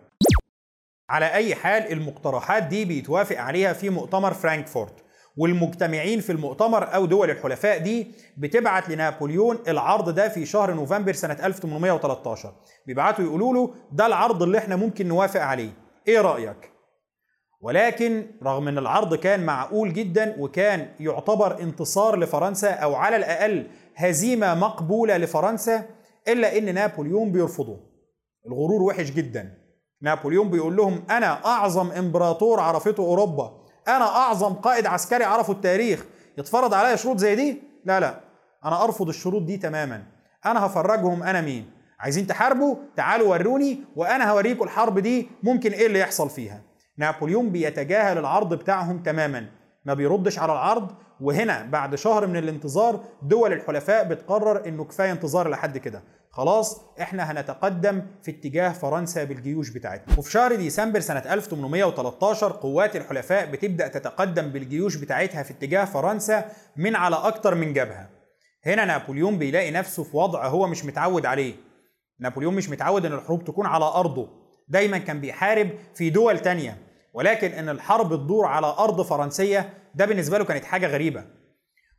على 1.11 1.27
أي 1.35 1.55
حال 1.55 1.93
المقترحات 1.93 2.63
دي 2.63 2.85
بيتوافق 2.85 3.37
عليها 3.39 3.73
في 3.73 3.91
مؤتمر 3.91 4.35
فرانكفورت. 4.35 4.95
والمجتمعين 5.37 6.21
في 6.21 6.33
المؤتمر 6.33 6.95
أو 6.95 7.07
دول 7.07 7.31
الحلفاء 7.31 7.79
دي 7.79 8.07
بتبعت 8.37 8.89
لنابليون 8.89 9.59
العرض 9.69 10.11
ده 10.15 10.29
في 10.29 10.47
شهر 10.47 10.75
نوفمبر 10.75 11.13
سنة 11.13 11.37
1813 11.47 12.53
بيبعتوا 12.87 13.25
يقولوا 13.25 13.55
له 13.55 13.75
ده 13.93 14.07
العرض 14.07 14.43
اللي 14.43 14.59
إحنا 14.59 14.77
ممكن 14.77 15.09
نوافق 15.09 15.41
عليه. 15.41 15.71
إيه 16.09 16.21
رأيك؟ 16.21 16.74
ولكن 17.65 18.27
رغم 18.43 18.69
أن 18.69 18.79
العرض 18.79 19.15
كان 19.15 19.47
معقول 19.47 19.93
جدا 19.93 20.37
وكان 20.39 20.89
يعتبر 21.01 21.61
انتصار 21.61 22.19
لفرنسا 22.19 22.71
أو 22.71 22.95
على 22.95 23.17
الأقل 23.17 23.67
هزيمة 23.97 24.55
مقبولة 24.55 25.17
لفرنسا 25.17 25.85
إلا 26.29 26.59
إن 26.59 26.75
نابليون 26.75 27.33
بيرفضه. 27.33 27.81
الغرور 28.47 28.83
وحش 28.83 29.11
جدا. 29.11 29.59
نابليون 30.03 30.51
بيقول 30.51 30.77
لهم 30.77 31.03
أنا 31.11 31.47
أعظم 31.47 31.91
إمبراطور 31.91 32.61
عرفته 32.61 33.01
أوروبا. 33.01 33.65
أنا 33.89 34.05
أعظم 34.05 34.55
قائد 34.55 34.87
عسكري 34.87 35.25
عرفه 35.25 35.53
التاريخ. 35.53 36.05
يتفرض 36.39 36.75
عليا 36.75 36.97
شروط 36.97 37.17
زي 37.19 37.35
دي؟ 37.35 37.63
لا 37.85 38.01
لا. 38.01 38.21
أنا 38.65 38.85
أرفض 38.85 39.09
الشروط 39.09 39.43
دي 39.43 39.57
تماما. 39.57 40.03
أنا 40.47 40.67
هفرجهم 40.67 41.23
أنا 41.23 41.41
مين؟ 41.41 41.71
عايزين 42.01 42.27
تحاربوا؟ 42.27 42.77
تعالوا 42.97 43.29
وروني 43.29 43.81
وأنا 43.97 44.31
هوريكم 44.31 44.65
الحرب 44.65 44.99
دي 44.99 45.29
ممكن 45.43 45.73
إيه 45.73 45.87
اللي 45.87 45.99
يحصل 45.99 46.31
فيها. 46.31 46.74
نابليون 46.99 47.51
بيتجاهل 47.51 48.19
العرض 48.19 48.55
بتاعهم 48.55 49.03
تماما 49.03 49.47
ما 49.85 49.95
بيردش 49.95 50.39
على 50.39 50.53
العرض. 50.53 50.91
وهنا 51.21 51.63
بعد 51.63 51.95
شهر 51.95 52.27
من 52.27 52.37
الانتظار 52.37 53.05
دول 53.23 53.53
الحلفاء 53.53 54.09
بتقرر 54.09 54.69
إنه 54.69 54.85
كفاية 54.85 55.13
انتظار 55.13 55.49
لحد 55.49 55.79
كده. 55.79 56.03
خلاص 56.31 56.81
إحنا 57.01 57.31
هنتقدم 57.33 58.03
في 58.23 58.31
اتجاه 58.31 58.73
فرنسا 58.73 59.25
بالجيوش 59.25 59.71
بتاعتنا 59.71 60.19
وفي 60.19 60.31
شهر 60.31 60.55
ديسمبر 60.55 61.01
سنة 61.01 61.35
1813 61.35 62.53
قوات 62.53 62.97
الحلفاء 62.97 63.51
بتبدأ 63.51 63.89
تتقدم 63.89 64.49
بالجيوش 64.49 64.97
بتاعتها 64.97 65.43
في 65.43 65.51
اتجاه 65.51 65.85
فرنسا 65.85 66.45
من 66.77 66.97
على 66.97 67.17
أكتر 67.17 67.55
من 67.55 67.73
جبهة. 67.73 68.09
هنا 68.67 68.85
نابليون 68.85 69.39
بيلاقي 69.39 69.71
نفسه 69.71 70.05
في 70.05 70.17
وضع 70.17 70.47
هو 70.47 70.67
مش 70.67 70.85
متعود 70.85 71.27
عليه. 71.27 71.55
نابليون 72.21 72.55
مش 72.55 72.69
متعود 72.71 73.07
إن 73.07 73.13
الحروب 73.13 73.45
تكون 73.45 73.67
على 73.67 73.85
أرضه. 73.85 74.29
دايما 74.69 74.99
كان 74.99 75.21
بيحارب 75.21 75.71
في 75.95 76.11
دول 76.11 76.39
تانية. 76.39 76.84
ولكن 77.15 77.51
إن 77.51 77.69
الحرب 77.69 78.09
تدور 78.09 78.47
على 78.47 78.67
أرض 78.67 79.03
فرنسية 79.03 79.73
ده 79.95 80.07
بالنسبة 80.07 80.39
له 80.39 80.45
كانت 80.45 80.65
حاجة 80.65 80.87
غريبة. 80.87 81.25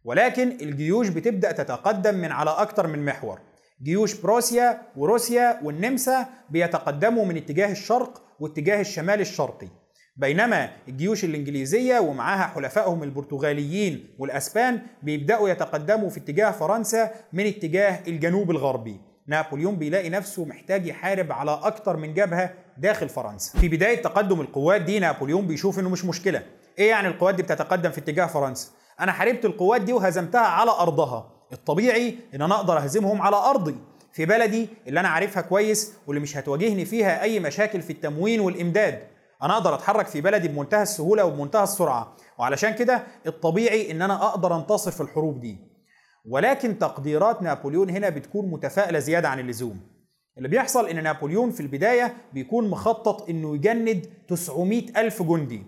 ولكن 0.04 0.58
الجيوش 0.62 1.08
بتبدأ 1.08 1.52
تتقدم 1.52 2.16
من 2.16 2.32
على 2.32 2.50
أكتر 2.50 2.88
من 2.88 3.06
محور. 3.06 3.40
جيوش 3.84 4.22
بروسيا 4.22 4.82
وروسيا 4.98 5.60
والنمسا 5.64 6.26
بيتقدموا 6.50 7.26
من 7.26 7.38
اتجاه 7.38 7.72
الشرق 7.72 8.22
واتجاه 8.40 8.82
الشمال 8.82 9.22
الشرقي. 9.22 9.68
بينما 10.18 10.70
الجيوش 10.88 11.24
الإنجليزية 11.24 12.00
ومعاها 12.00 12.48
حلفائهم 12.48 13.04
البرتغاليين 13.04 14.16
والأسبان 14.20 14.82
بيبدأوا 15.04 15.50
يتقدموا 15.50 16.10
في 16.10 16.18
اتجاه 16.20 16.52
فرنسا 16.52 17.12
من 17.34 17.46
اتجاه 17.46 18.00
الجنوب 18.08 18.52
الغربي. 18.52 19.02
نابليون 19.28 19.76
بيلاقي 19.76 20.10
نفسه 20.10 20.46
محتاج 20.46 20.88
يحارب 20.88 21.32
على 21.32 21.60
أكتر 21.64 21.98
من 21.98 22.14
جبهة 22.14 22.54
داخل 22.78 23.10
فرنسا. 23.10 23.60
في 23.60 23.70
بداية 23.70 24.02
تقدم 24.02 24.42
القوات 24.42 24.82
دي 24.82 25.00
نابليون 25.00 25.48
بيشوف 25.48 25.80
إنه 25.80 25.90
مش 25.90 26.06
مشكلة. 26.06 26.44
إيه 26.80 26.90
يعني 26.90 27.08
القوات 27.08 27.36
دي 27.36 27.44
بتتقدم 27.44 27.92
في 27.92 27.98
اتجاه 27.98 28.26
فرنسا؟ 28.26 28.70
أنا 29.00 29.12
حاربت 29.12 29.46
القوات 29.46 29.82
دي 29.82 29.94
وهزمتها 29.94 30.42
على 30.42 30.72
أرضها. 30.72 31.32
الطبيعي 31.54 32.18
إن 32.36 32.42
أنا 32.42 32.56
أقدر 32.56 32.78
أهزمهم 32.78 33.22
على 33.22 33.36
أرضي. 33.36 33.76
في 34.14 34.26
بلدي 34.26 34.70
اللي 34.88 35.00
أنا 35.00 35.08
عارفها 35.08 35.42
كويس 35.42 35.94
واللي 36.08 36.22
مش 36.22 36.38
هتواجهني 36.38 36.86
فيها 36.86 37.22
أي 37.22 37.40
مشاكل 37.40 37.82
في 37.82 37.90
التموين 37.90 38.40
والإمداد. 38.40 39.08
أنا 39.44 39.54
أقدر 39.54 39.76
أتحرك 39.76 40.08
في 40.08 40.22
بلدي 40.22 40.48
بمنتهى 40.48 40.84
السهولة 40.84 41.26
وبمنتهى 41.26 41.64
السرعة. 41.64 42.16
وعلشان 42.38 42.74
كده 42.74 43.04
الطبيعي 43.28 43.92
إن 43.92 44.02
أنا 44.02 44.26
أقدر 44.26 44.56
أنتصر 44.56 44.92
في 44.92 45.02
الحروب 45.02 45.40
دي. 45.40 45.58
ولكن 46.30 46.80
تقديرات 46.80 47.42
نابليون 47.42 47.90
هنا 47.90 48.10
بتكون 48.10 48.52
متفائلة 48.52 49.00
زيادة 49.00 49.30
عن 49.30 49.40
اللزوم. 49.40 49.95
اللي 50.38 50.48
بيحصل 50.50 50.88
إن 50.88 51.04
نابليون 51.04 51.52
في 51.52 51.60
البداية 51.60 52.14
بيكون 52.34 52.70
مخطط 52.70 53.30
إنه 53.30 53.56
يجند 53.56 54.06
900 54.28 54.84
ألف 55.02 55.24
جندي. 55.24 55.64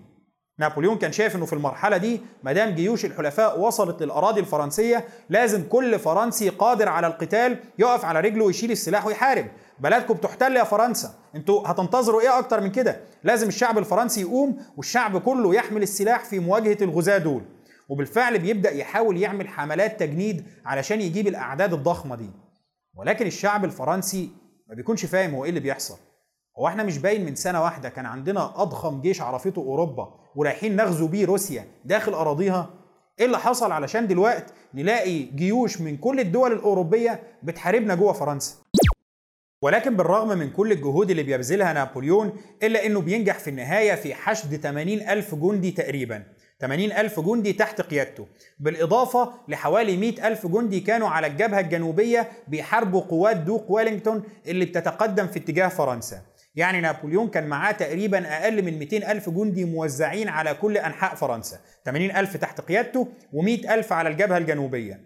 نابليون 0.60 0.98
كان 0.98 1.12
شايف 1.12 1.36
إنه 1.36 1.46
في 1.46 1.54
المرحلة 1.54 1.98
دي 1.98 2.22
ما 2.44 2.54
دام 2.54 2.76
جيوش 2.76 3.06
الحلفاء 3.06 3.60
وصلت 3.60 4.04
للأراضي 4.04 4.40
الفرنسية 4.40 5.06
لازم 5.30 5.68
كل 5.70 6.00
فرنسي 6.00 6.50
قادر 6.50 6.90
على 6.90 7.08
القتال 7.08 7.58
يقف 7.80 8.06
على 8.06 8.20
رجله 8.20 8.46
ويشيل 8.46 8.72
السلاح 8.72 9.06
ويحارب. 9.06 9.46
بلدكم 9.80 10.14
بتحتل 10.14 10.56
يا 10.56 10.64
فرنسا. 10.64 11.14
أنتوا 11.36 11.72
هتنتظروا 11.72 12.22
إيه 12.22 12.40
أكتر 12.40 12.62
من 12.62 12.72
كده؟ 12.72 13.00
لازم 13.24 13.48
الشعب 13.48 13.78
الفرنسي 13.78 14.22
يقوم 14.22 14.58
والشعب 14.78 15.22
كله 15.22 15.56
يحمل 15.56 15.84
السلاح 15.84 16.26
في 16.26 16.40
مواجهة 16.40 16.78
الغزاة 16.82 17.18
دول. 17.18 17.42
وبالفعل 17.90 18.40
بيبدأ 18.40 18.72
يحاول 18.72 19.18
يعمل 19.18 19.48
حملات 19.48 20.00
تجنيد 20.00 20.46
علشان 20.66 21.02
يجيب 21.02 21.28
الأعداد 21.28 21.74
الضخمة 21.74 22.16
دي. 22.16 22.30
ولكن 22.96 23.28
الشعب 23.28 23.66
الفرنسي 23.66 24.30
ما 24.70 24.76
بيكونش 24.76 25.06
فاهم 25.06 25.36
هو 25.36 25.44
إيه 25.44 25.50
اللي 25.50 25.60
بيحصل. 25.60 25.98
هو 26.60 26.68
إحنا 26.68 26.84
مش 26.84 26.98
باين 26.98 27.26
من 27.26 27.36
سنة 27.36 27.64
واحدة 27.64 27.90
كان 27.90 28.06
عندنا 28.06 28.62
أضخم 28.62 29.02
جيش 29.02 29.22
عرفته 29.22 29.60
أوروبا 29.60 30.14
ورايحين 30.36 30.76
نغزو 30.76 31.08
بيه 31.08 31.26
روسيا 31.26 31.66
داخل 31.86 32.14
أراضيها. 32.14 32.70
إيه 33.20 33.26
اللي 33.26 33.40
حصل 33.40 33.72
علشان 33.72 34.08
دلوقتي 34.08 34.54
نلاقي 34.74 35.24
جيوش 35.24 35.82
من 35.82 35.98
كل 35.98 36.20
الدول 36.20 36.52
الأوروبية 36.52 37.24
بتحاربنا 37.44 37.96
جوه 37.96 38.14
فرنسا؟ 38.14 38.56
ولكن 39.62 39.98
بالرغم 39.98 40.38
من 40.38 40.50
كل 40.50 40.72
الجهود 40.72 41.10
اللي 41.10 41.24
بيبذلها 41.24 41.74
نابليون 41.74 42.34
إلا 42.64 42.86
أنه 42.86 43.02
بينجح 43.02 43.40
في 43.40 43.50
النهاية 43.50 43.96
في 43.96 44.14
حشد 44.14 44.56
80 44.56 44.90
ألف 45.10 45.36
جندي 45.36 45.72
تقريبا. 45.72 46.24
80 46.60 46.92
ألف 46.92 47.20
جندي 47.20 47.54
تحت 47.54 47.82
قيادته. 47.82 48.28
بالإضافة 48.60 49.34
لحوالي 49.48 49.98
100 49.98 50.28
ألف 50.28 50.48
جندي 50.48 50.80
كانوا 50.80 51.10
على 51.10 51.28
الجبهة 51.28 51.60
الجنوبية 51.60 52.30
بيحاربوا 52.48 53.02
قوات 53.02 53.38
دوق 53.38 53.72
ويلينغتون 53.72 54.24
اللي 54.48 54.66
بتتقدم 54.66 55.28
في 55.28 55.40
اتجاه 55.40 55.68
فرنسا. 55.68 56.22
يعني 56.56 56.82
نابليون 56.82 57.28
كان 57.28 57.48
معاه 57.48 57.72
تقريبا 57.72 58.28
أقل 58.28 58.64
من 58.64 58.80
200 58.80 59.12
ألف 59.12 59.30
جندي 59.30 59.66
موزعين 59.66 60.30
على 60.30 60.54
كل 60.54 60.78
أنحاء 60.78 61.16
فرنسا. 61.16 61.60
80 61.86 62.12
ألف 62.12 62.38
تحت 62.38 62.62
قيادته 62.62 63.08
و100 63.34 63.72
ألف 63.72 63.94
على 63.94 64.10
الجبهة 64.10 64.38
الجنوبية. 64.38 65.02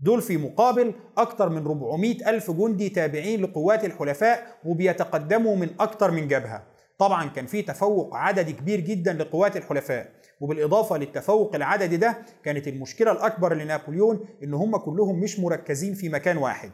دول 0.00 0.22
في 0.22 0.36
مقابل 0.36 0.94
أكثر 1.18 1.48
من 1.48 1.66
400 1.66 2.30
ألف 2.30 2.50
جندي 2.50 2.88
تابعين 2.88 3.42
لقوات 3.42 3.84
الحلفاء 3.84 4.46
وبيتقدموا 4.64 5.56
من 5.56 5.70
أكثر 5.80 6.10
من 6.10 6.28
جبهة. 6.28 6.62
طبعا 6.98 7.28
كان 7.28 7.46
في 7.46 7.62
تفوق 7.62 8.16
عددي 8.16 8.52
كبير 8.52 8.80
جدا 8.80 9.12
لقوات 9.12 9.56
الحلفاء. 9.56 10.17
وبالإضافة 10.40 10.96
للتفوق 10.96 11.54
العددي 11.54 11.96
ده 11.96 12.18
كانت 12.44 12.68
المشكلة 12.68 13.12
الأكبر 13.12 13.54
لنابليون 13.54 14.20
إن 14.42 14.54
هم 14.54 14.76
كلهم 14.76 15.20
مش 15.20 15.40
مركزين 15.40 15.94
في 15.94 16.08
مكان 16.08 16.36
واحد. 16.36 16.70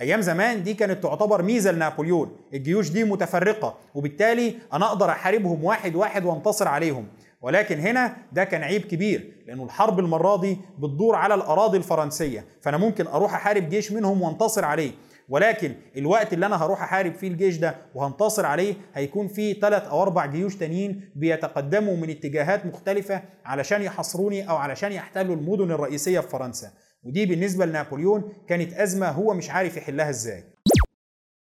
أيام 0.00 0.20
زمان 0.20 0.62
دي 0.62 0.74
كانت 0.74 1.02
تعتبر 1.02 1.42
ميزة 1.42 1.72
لنابليون 1.72 2.36
الجيوش 2.54 2.90
دي 2.90 3.04
متفرقة 3.04 3.74
وبالتالي 3.94 4.54
أنا 4.72 4.86
أقدر 4.86 5.10
أحاربهم 5.10 5.64
واحد 5.64 5.94
واحد 5.94 6.24
وأنتصر 6.24 6.68
عليهم. 6.68 7.06
ولكن 7.42 7.78
هنا 7.78 8.16
ده 8.32 8.44
كان 8.44 8.62
عيب 8.62 8.82
كبير 8.82 9.32
لأنه 9.46 9.64
الحرب 9.64 9.98
المرة 9.98 10.40
دي 10.40 10.58
بتدور 10.78 11.14
على 11.14 11.34
الأراضي 11.34 11.78
الفرنسية 11.78 12.44
فأنا 12.60 12.76
ممكن 12.76 13.06
أروح 13.06 13.34
أحارب 13.34 13.68
جيش 13.68 13.92
منهم 13.92 14.22
وأنتصر 14.22 14.64
عليه. 14.64 14.92
ولكن 15.30 15.74
الوقت 15.96 16.32
اللي 16.32 16.46
أنا 16.46 16.56
هروح 16.64 16.82
أحارب 16.82 17.14
فيه 17.14 17.28
الجيش 17.28 17.56
ده 17.56 17.76
وهنتصر 17.94 18.46
عليه 18.46 18.74
هيكون 18.94 19.28
فيه 19.28 19.60
ثلاث 19.60 19.82
أو 19.82 20.02
أربع 20.02 20.26
جيوش 20.26 20.56
تانيين 20.56 21.10
بيتقدموا 21.16 21.96
من 21.96 22.10
اتجاهات 22.10 22.66
مختلفة 22.66 23.22
علشان 23.44 23.82
يحصروني 23.82 24.50
أو 24.50 24.56
علشان 24.56 24.92
يحتلوا 24.92 25.36
المدن 25.36 25.70
الرئيسية 25.70 26.20
في 26.20 26.28
فرنسا. 26.28 26.70
ودي 27.02 27.26
بالنسبة 27.26 27.66
لنابليون 27.66 28.32
كانت 28.48 28.72
أزمة 28.72 29.08
هو 29.08 29.34
مش 29.34 29.50
عارف 29.50 29.76
يحلها 29.76 30.10
إزاي. 30.10 30.44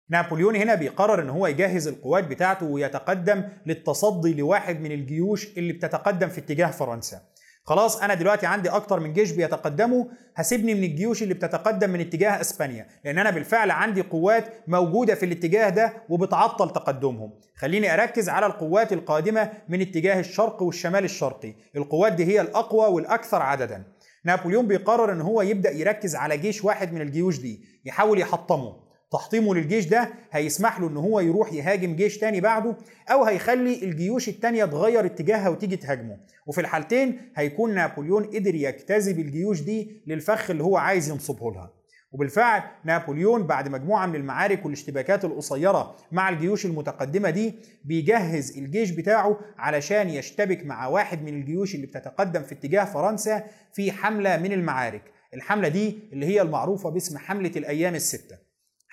نابليون 0.10 0.56
هنا 0.56 0.76
بيقرر 0.76 1.22
إن 1.22 1.30
هو 1.30 1.48
يجهز 1.48 1.88
القوات 1.88 2.24
بتاعته 2.28 2.66
ويتقدم 2.66 3.44
للتصدي 3.66 4.34
لواحد 4.34 4.80
من 4.80 4.92
الجيوش 4.92 5.58
اللي 5.58 5.74
بتتقدم 5.74 6.30
في 6.30 6.40
اتجاه 6.40 6.72
فرنسا. 6.72 7.22
خلاص 7.66 8.02
أنا 8.02 8.14
دلوقتي 8.14 8.46
عندي 8.46 8.70
أكتر 8.70 9.00
من 9.00 9.14
جيش 9.14 9.32
بيتقدموا 9.32 10.06
هسيبني 10.36 10.74
من 10.74 10.84
الجيوش 10.84 11.24
اللي 11.24 11.34
بتتقدم 11.34 11.90
من 11.90 12.00
اتجاه 12.00 12.42
إسبانيا. 12.42 12.88
لأن 13.06 13.20
أنا 13.20 13.30
بالفعل 13.30 13.72
عندي 13.72 14.02
قوات 14.02 14.46
موجودة 14.68 15.16
في 15.16 15.26
الاتجاه 15.26 15.70
ده 15.70 15.94
وبتعطل 16.10 16.70
تقدمهم. 16.70 17.32
خليني 17.56 17.94
أركز 17.94 18.30
على 18.30 18.46
القوات 18.46 18.94
القادمة 18.94 19.52
من 19.70 19.82
اتجاه 19.82 20.20
الشرق 20.20 20.62
والشمال 20.62 21.04
الشرقي. 21.04 21.54
القوات 21.76 22.14
دي 22.14 22.26
هي 22.26 22.42
الأقوى 22.42 22.86
والأكثر 22.86 23.42
عددا. 23.42 23.84
نابليون 24.26 24.68
بيقرر 24.68 25.12
إن 25.12 25.22
هو 25.22 25.42
يبدأ 25.42 25.72
يركز 25.72 26.16
على 26.16 26.38
جيش 26.38 26.64
واحد 26.64 26.94
من 26.94 27.02
الجيوش 27.02 27.40
دي 27.40 27.66
يحاول 27.86 28.20
يحطمه. 28.20 28.83
تحطيمه 29.14 29.56
للجيش 29.56 29.86
ده 29.86 30.10
هيسمح 30.32 30.80
له 30.80 30.88
إن 30.88 30.98
هو 30.98 31.20
يروح 31.20 31.54
يهاجم 31.54 31.96
جيش 31.96 32.18
تاني 32.18 32.42
بعده 32.42 32.78
أو 33.12 33.24
هيخلي 33.24 33.84
الجيوش 33.84 34.30
التانية 34.30 34.66
تغير 34.66 35.06
اتجاهها 35.06 35.50
وتيجي 35.50 35.76
تهاجمه. 35.78 36.18
وفي 36.46 36.62
الحالتين 36.62 37.22
هيكون 37.36 37.74
نابليون 37.76 38.24
قدر 38.24 38.56
يجتذب 38.56 39.20
الجيوش 39.20 39.62
دي 39.62 40.02
للفخ 40.08 40.50
اللي 40.50 40.64
هو 40.64 40.78
عايز 40.78 41.10
ينصبه 41.10 41.52
لها. 41.52 41.74
وبالفعل 42.12 42.62
نابليون 42.86 43.44
بعد 43.48 43.68
مجموعة 43.70 44.06
من 44.06 44.16
المعارك 44.16 44.66
والاشتباكات 44.66 45.26
القصيرة 45.26 45.96
مع 46.12 46.30
الجيوش 46.30 46.66
المتقدمة 46.66 47.30
دي 47.30 47.54
بيجهز 47.86 48.58
الجيش 48.58 48.90
بتاعه 48.92 49.40
علشان 49.58 50.10
يشتبك 50.10 50.66
مع 50.66 50.88
واحد 50.88 51.22
من 51.24 51.34
الجيوش 51.42 51.76
اللي 51.76 51.88
بتتقدم 51.88 52.44
في 52.44 52.52
اتجاه 52.56 52.86
فرنسا 52.86 53.44
في 53.74 53.92
حملة 53.92 54.38
من 54.38 54.52
المعارك. 54.52 55.02
الحملة 55.34 55.68
دي 55.68 56.00
اللي 56.14 56.26
هي 56.26 56.42
المعروفة 56.42 56.90
باسم 56.90 57.18
حملة 57.18 57.52
الأيام 57.56 57.96
الستة. 57.96 58.43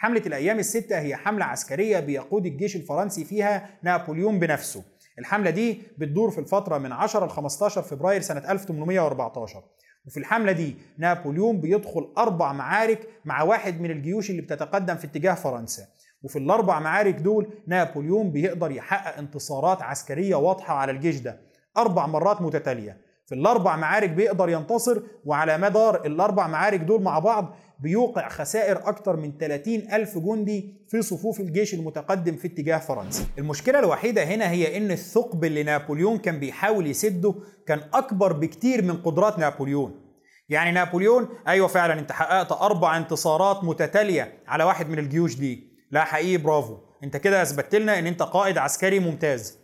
حملة 0.00 0.22
الأيام 0.26 0.58
الستة 0.58 0.98
هي 1.00 1.16
حملة 1.16 1.44
عسكرية 1.44 2.00
بيقود 2.00 2.46
الجيش 2.46 2.76
الفرنسي 2.76 3.24
فيها 3.24 3.70
نابليون 3.82 4.38
بنفسه. 4.38 4.84
الحملة 5.18 5.50
دي 5.50 5.82
بتدور 5.98 6.30
في 6.30 6.38
الفترة 6.38 6.78
من 6.78 6.92
10 6.92 7.26
ل 7.26 7.30
15 7.30 7.82
فبراير 7.82 8.20
سنة 8.20 8.50
1814 8.52 9.62
وفي 10.06 10.16
الحملة 10.16 10.52
دي 10.52 10.76
نابليون 10.98 11.60
بيدخل 11.60 12.12
أربع 12.18 12.52
معارك 12.52 13.08
مع 13.24 13.42
واحد 13.42 13.80
من 13.80 13.90
الجيوش 13.90 14.30
اللي 14.30 14.42
بتتقدم 14.42 14.96
في 14.96 15.06
اتجاه 15.06 15.34
فرنسا. 15.34 15.82
وفي 16.22 16.38
الأربع 16.38 16.80
معارك 16.80 17.14
دول 17.14 17.48
نابليون 17.66 18.30
بيقدر 18.30 18.70
يحقق 18.70 19.18
انتصارات 19.18 19.82
عسكرية 19.82 20.34
واضحة 20.34 20.74
على 20.74 20.92
الجيش 20.92 21.20
ده. 21.20 21.40
أربع 21.76 22.06
مرات 22.06 22.42
متتالية. 22.42 22.96
في 23.30 23.36
الأربع 23.36 23.76
معارك 23.76 24.10
بيقدر 24.10 24.48
ينتصر 24.48 25.02
وعلى 25.24 25.58
مدار 25.58 26.06
الأربع 26.06 26.46
معارك 26.46 26.80
دول 26.80 27.02
مع 27.02 27.18
بعض 27.18 27.56
بيوقع 27.80 28.28
خسائر 28.28 28.76
أكثر 28.76 29.16
من 29.16 29.38
30 29.38 29.74
ألف 29.74 30.18
جندي 30.18 30.84
في 30.88 31.02
صفوف 31.02 31.40
الجيش 31.40 31.74
المتقدم 31.74 32.36
في 32.36 32.46
اتجاه 32.48 32.78
فرنسا. 32.78 33.24
المشكلة 33.38 33.78
الوحيدة 33.78 34.24
هنا 34.24 34.50
هي 34.50 34.76
إن 34.76 34.90
الثقب 34.90 35.44
اللي 35.44 35.62
نابليون 35.62 36.18
كان 36.18 36.38
بيحاول 36.40 36.86
يسده 36.86 37.34
كان 37.66 37.80
أكبر 37.94 38.32
بكتير 38.32 38.82
من 38.82 38.96
قدرات 38.96 39.38
نابليون. 39.38 40.00
يعني 40.48 40.72
نابليون 40.72 41.28
أيوة 41.48 41.68
فعلا 41.68 41.98
أنت 41.98 42.12
حققت 42.12 42.52
أربع 42.52 42.96
انتصارات 42.96 43.64
متتالية 43.64 44.42
على 44.46 44.64
واحد 44.64 44.88
من 44.88 44.98
الجيوش 44.98 45.36
دي. 45.36 45.70
لا 45.90 46.04
حقيقي 46.04 46.36
برافو. 46.36 46.76
أنت 47.04 47.16
كده 47.16 47.42
أثبتت 47.42 47.74
لنا 47.74 47.98
إن 47.98 48.06
أنت 48.06 48.22
قائد 48.22 48.58
عسكري 48.58 49.00
ممتاز. 49.00 49.59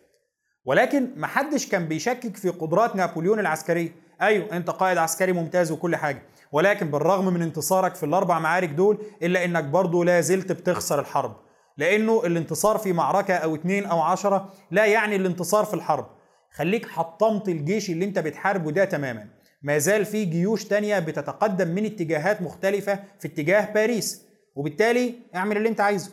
ولكن 0.67 1.11
محدش 1.17 1.67
كان 1.69 1.89
بيشكك 1.89 2.37
في 2.37 2.49
قدرات 2.49 2.97
نابليون 2.97 3.39
العسكرية. 3.41 3.93
أيوة 4.23 4.57
أنت 4.57 4.71
قائد 4.71 4.99
عسكري 4.99 5.33
ممتاز 5.33 5.73
وكل 5.73 5.97
حاجة 5.97 6.23
ولكن 6.53 6.91
بالرغم 6.91 7.35
من 7.35 7.43
انتصارك 7.43 7.95
في 7.95 8.07
الأربع 8.07 8.39
معارك 8.39 8.69
دول 8.69 8.99
إلا 9.23 9.45
إنك 9.45 9.65
برضه 9.65 10.05
لا 10.05 10.21
زلت 10.21 10.53
بتخسر 10.53 11.01
الحرب. 11.01 11.37
لأنه 11.79 12.23
الانتصار 12.27 12.79
في 12.79 12.93
معركة 12.93 13.35
أو 13.35 13.55
اتنين 13.55 13.87
أو 13.87 14.01
عشرة 14.01 14.53
لا 14.71 14.85
يعني 14.87 15.17
الانتصار 15.17 15.65
في 15.65 15.75
الحرب. 15.75 16.07
خليك 16.55 16.89
حطمت 16.89 17.49
الجيش 17.49 17.91
اللي 17.91 18.05
أنت 18.05 18.19
بتحاربه 18.19 18.71
ده 18.71 18.85
تماما. 18.85 19.27
ما 19.63 19.79
زال 19.79 20.05
في 20.05 20.25
جيوش 20.25 20.65
تانية 20.65 20.99
بتتقدم 20.99 21.69
من 21.69 21.85
اتجاهات 21.85 22.43
مختلفة 22.43 22.99
في 23.19 23.29
اتجاه 23.29 23.73
باريس. 23.73 24.23
وبالتالي 24.55 25.15
اعمل 25.35 25.57
اللي 25.57 25.69
أنت 25.69 25.81
عايزه. 25.81 26.11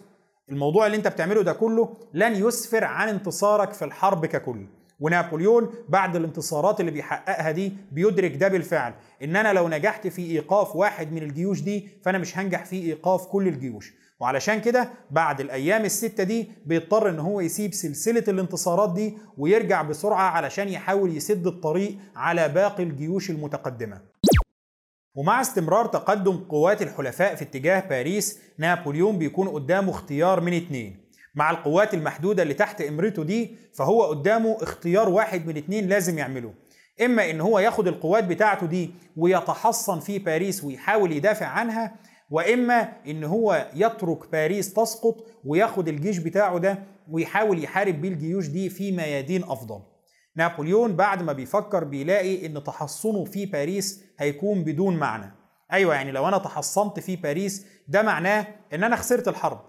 الموضوع 0.49 0.85
اللي 0.85 0.97
انت 0.97 1.07
بتعمله 1.07 1.43
ده 1.43 1.53
كله 1.53 1.97
لن 2.13 2.33
يسفر 2.35 2.83
عن 2.83 3.09
انتصارك 3.09 3.73
في 3.73 3.85
الحرب 3.85 4.25
ككل. 4.25 4.65
ونابليون 4.99 5.69
بعد 5.89 6.15
الانتصارات 6.15 6.79
اللي 6.79 6.91
بيحققها 6.91 7.51
دي 7.51 7.73
بيدرك 7.91 8.35
ده 8.35 8.47
بالفعل. 8.47 8.93
إن 9.23 9.35
أنا 9.35 9.53
لو 9.53 9.67
نجحت 9.69 10.07
في 10.07 10.21
إيقاف 10.21 10.75
واحد 10.75 11.11
من 11.11 11.23
الجيوش 11.23 11.61
دي 11.61 11.89
فأنا 12.03 12.17
مش 12.17 12.37
هنجح 12.37 12.65
في 12.65 12.75
إيقاف 12.75 13.25
كل 13.25 13.47
الجيوش. 13.47 13.93
وعلشان 14.19 14.61
كده 14.61 14.89
بعد 15.11 15.41
الأيام 15.41 15.85
الستة 15.85 16.23
دي 16.23 16.51
بيضطر 16.65 17.09
إن 17.09 17.19
هو 17.19 17.41
يسيب 17.41 17.73
سلسلة 17.73 18.23
الانتصارات 18.27 18.93
دي 18.93 19.17
ويرجع 19.37 19.81
بسرعة 19.81 20.29
علشان 20.29 20.69
يحاول 20.69 21.17
يسد 21.17 21.47
الطريق 21.47 21.97
على 22.15 22.49
باقي 22.49 22.83
الجيوش 22.83 23.29
المتقدمة. 23.29 24.12
ومع 25.15 25.41
استمرار 25.41 25.85
تقدم 25.85 26.37
قوات 26.37 26.81
الحلفاء 26.81 27.35
في 27.35 27.41
اتجاه 27.41 27.79
باريس 27.89 28.39
نابليون 28.57 29.17
بيكون 29.17 29.47
قدامه 29.47 29.89
اختيار 29.89 30.41
من 30.41 30.53
اتنين. 30.53 31.03
مع 31.35 31.51
القوات 31.51 31.93
المحدودة 31.93 32.43
اللي 32.43 32.53
تحت 32.53 32.81
إمرته 32.81 33.23
دي 33.23 33.55
فهو 33.73 34.03
قدامه 34.03 34.57
اختيار 34.61 35.09
واحد 35.09 35.47
من 35.47 35.57
اتنين 35.57 35.87
لازم 35.87 36.17
يعمله. 36.17 36.53
إما 37.05 37.29
إن 37.29 37.41
هو 37.41 37.59
ياخد 37.59 37.87
القوات 37.87 38.23
بتاعته 38.23 38.67
دي 38.67 38.91
ويتحصن 39.17 39.99
في 39.99 40.19
باريس 40.19 40.63
ويحاول 40.63 41.11
يدافع 41.11 41.45
عنها 41.45 41.95
وإما 42.29 42.91
إن 43.07 43.23
هو 43.23 43.67
يترك 43.75 44.31
باريس 44.31 44.73
تسقط 44.73 45.27
وياخد 45.45 45.87
الجيش 45.87 46.17
بتاعه 46.17 46.57
ده 46.57 46.79
ويحاول 47.11 47.63
يحارب 47.63 48.01
بيه 48.01 48.09
الجيوش 48.09 48.47
دي 48.47 48.69
في 48.69 48.91
ميادين 48.91 49.43
أفضل. 49.43 49.81
نابليون 50.35 50.95
بعد 50.95 51.23
ما 51.23 51.33
بيفكر 51.33 51.83
بيلاقي 51.83 52.45
إن 52.45 52.63
تحصنه 52.63 53.25
في 53.25 53.45
باريس 53.45 54.03
هيكون 54.19 54.63
بدون 54.63 54.95
معنى. 54.97 55.31
أيوه 55.73 55.95
يعني 55.95 56.11
لو 56.11 56.27
أنا 56.27 56.37
تحصنت 56.37 56.99
في 56.99 57.15
باريس 57.15 57.65
ده 57.87 58.01
معناه 58.01 58.47
إن 58.73 58.83
أنا 58.83 58.95
خسرت 58.95 59.27
الحرب 59.27 59.59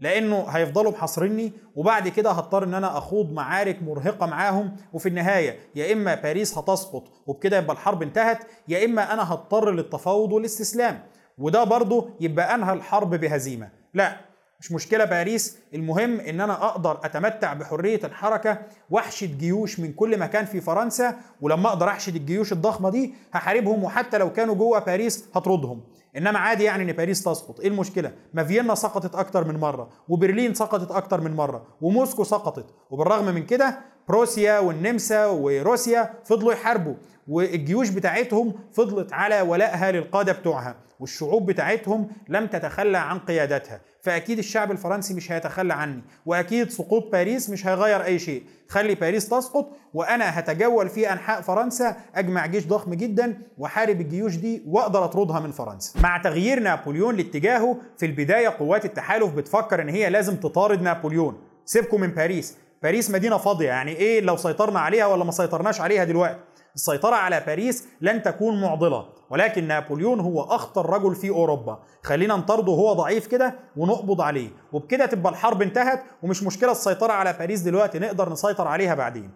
لأنه 0.00 0.44
هيفضلوا 0.48 0.92
محاصريني 0.92 1.52
وبعد 1.76 2.08
كده 2.08 2.30
هضطر 2.30 2.64
إن 2.64 2.74
أنا 2.74 2.98
أخوض 2.98 3.32
معارك 3.32 3.82
مرهقة 3.82 4.26
معاهم. 4.26 4.76
وفي 4.92 5.08
النهاية 5.08 5.58
يا 5.74 5.92
إما 5.92 6.14
باريس 6.14 6.58
هتسقط 6.58 7.04
وبكده 7.26 7.58
يبقى 7.58 7.72
الحرب 7.72 8.02
انتهت 8.02 8.38
يا 8.68 8.84
إما 8.84 9.12
أنا 9.12 9.32
هضطر 9.32 9.70
للتفاوض 9.70 10.32
والاستسلام. 10.32 11.02
وده 11.38 11.64
برضه 11.64 12.10
يبقى 12.20 12.54
أنهى 12.54 12.72
الحرب 12.72 13.14
بهزيمة. 13.14 13.70
لا 13.94 14.16
مش 14.62 14.72
مشكلة 14.72 15.04
باريس 15.04 15.56
المهم 15.74 16.20
إن 16.20 16.40
أنا 16.40 16.52
أقدر 16.66 17.00
أتمتع 17.04 17.52
بحرية 17.52 18.00
الحركة 18.04 18.58
وأحشد 18.90 19.38
جيوش 19.38 19.80
من 19.80 19.92
كل 19.92 20.18
مكان 20.18 20.44
في 20.44 20.60
فرنسا 20.60 21.16
ولما 21.40 21.68
أقدر 21.68 21.88
أحشد 21.88 22.16
الجيوش 22.16 22.52
الضخمة 22.52 22.90
دي 22.90 23.14
هحاربهم 23.32 23.84
وحتى 23.84 24.18
لو 24.18 24.32
كانوا 24.32 24.54
جوه 24.54 24.78
باريس 24.78 25.24
هطردهم. 25.34 25.80
إنما 26.16 26.38
عادي 26.38 26.64
يعني 26.64 26.82
إن 26.90 26.96
باريس 26.96 27.22
تسقط. 27.22 27.60
إيه 27.60 27.68
المشكلة؟ 27.68 28.12
ما 28.34 28.44
فيينا 28.44 28.74
سقطت 28.74 29.14
أكتر 29.14 29.44
من 29.48 29.60
مرة 29.60 29.88
وبرلين 30.08 30.54
سقطت 30.54 30.90
أكتر 30.90 31.20
من 31.20 31.34
مرة 31.36 31.66
وموسكو 31.80 32.24
سقطت. 32.24 32.66
وبالرغم 32.90 33.34
من 33.34 33.46
كده 33.46 33.78
بروسيا 34.08 34.58
والنمسا 34.58 35.26
وروسيا 35.26 36.14
فضلوا 36.24 36.52
يحاربوا. 36.52 36.94
والجيوش 37.28 37.88
بتاعتهم 37.88 38.54
فضلت 38.72 39.12
على 39.12 39.40
ولائها 39.40 39.92
للقادة 39.92 40.32
بتوعها 40.32 40.76
والشعوب 41.00 41.46
بتاعتهم 41.46 42.08
لم 42.28 42.46
تتخلى 42.46 42.98
عن 42.98 43.18
قيادتها. 43.18 43.80
فأكيد 44.02 44.38
الشعب 44.38 44.70
الفرنسي 44.70 45.14
مش 45.14 45.32
هيتخلى 45.32 45.74
عني 45.74 46.02
وأكيد 46.26 46.70
سقوط 46.70 47.12
باريس 47.12 47.50
مش 47.50 47.66
هيغير 47.66 48.04
أي 48.04 48.18
شيء. 48.18 48.42
خلي 48.68 48.94
باريس 48.94 49.28
تسقط 49.28 49.68
وأنا 49.94 50.38
هتجول 50.38 50.88
في 50.88 51.12
أنحاء 51.12 51.40
فرنسا 51.40 51.96
أجمع 52.14 52.46
جيش 52.46 52.66
ضخم 52.66 52.94
جدا 52.94 53.38
وأحارب 53.58 54.00
الجيوش 54.00 54.36
دي 54.36 54.62
وأقدر 54.66 55.04
أطردها 55.04 55.40
من 55.40 55.50
فرنسا. 55.50 56.00
مع 56.00 56.18
تغيير 56.18 56.60
نابليون 56.60 57.16
لاتجاهه 57.16 57.76
في 57.98 58.06
البداية 58.06 58.48
قوات 58.48 58.84
التحالف 58.84 59.34
بتفكر 59.34 59.82
إن 59.82 59.88
هي 59.88 60.10
لازم 60.10 60.36
تطارد 60.36 60.82
نابليون. 60.82 61.36
سيبكم 61.64 62.00
من 62.00 62.08
باريس. 62.08 62.56
باريس 62.82 63.10
مدينة 63.10 63.36
فاضية 63.36 63.66
يعني 63.68 63.92
إيه 63.92 64.20
لو 64.20 64.36
سيطرنا 64.36 64.80
عليها 64.80 65.06
ولا 65.06 65.24
ما 65.24 65.30
سيطرناش 65.32 65.80
عليها 65.80 66.04
دلوقتي؟ 66.04 66.38
السيطرة 66.74 67.14
على 67.14 67.42
باريس 67.46 67.88
لن 68.00 68.22
تكون 68.22 68.60
معضلة 68.60 69.06
ولكن 69.30 69.68
نابليون 69.68 70.20
هو 70.20 70.42
أخطر 70.42 70.90
رجل 70.90 71.14
في 71.14 71.30
أوروبا. 71.30 71.78
خلينا 72.02 72.36
نطرده 72.36 72.72
هو 72.72 72.92
ضعيف 72.92 73.26
كده 73.26 73.54
ونقبض 73.76 74.20
عليه. 74.20 74.48
وبكده 74.72 75.06
تبقى 75.06 75.32
الحرب 75.32 75.62
انتهت 75.62 76.02
ومش 76.22 76.42
مشكلة 76.42 76.72
السيطرة 76.72 77.12
على 77.12 77.32
باريس 77.38 77.60
دلوقتي 77.60 77.98
نقدر 77.98 78.32
نسيطر 78.32 78.68
عليها 78.68 78.94
بعدين. 78.94 79.30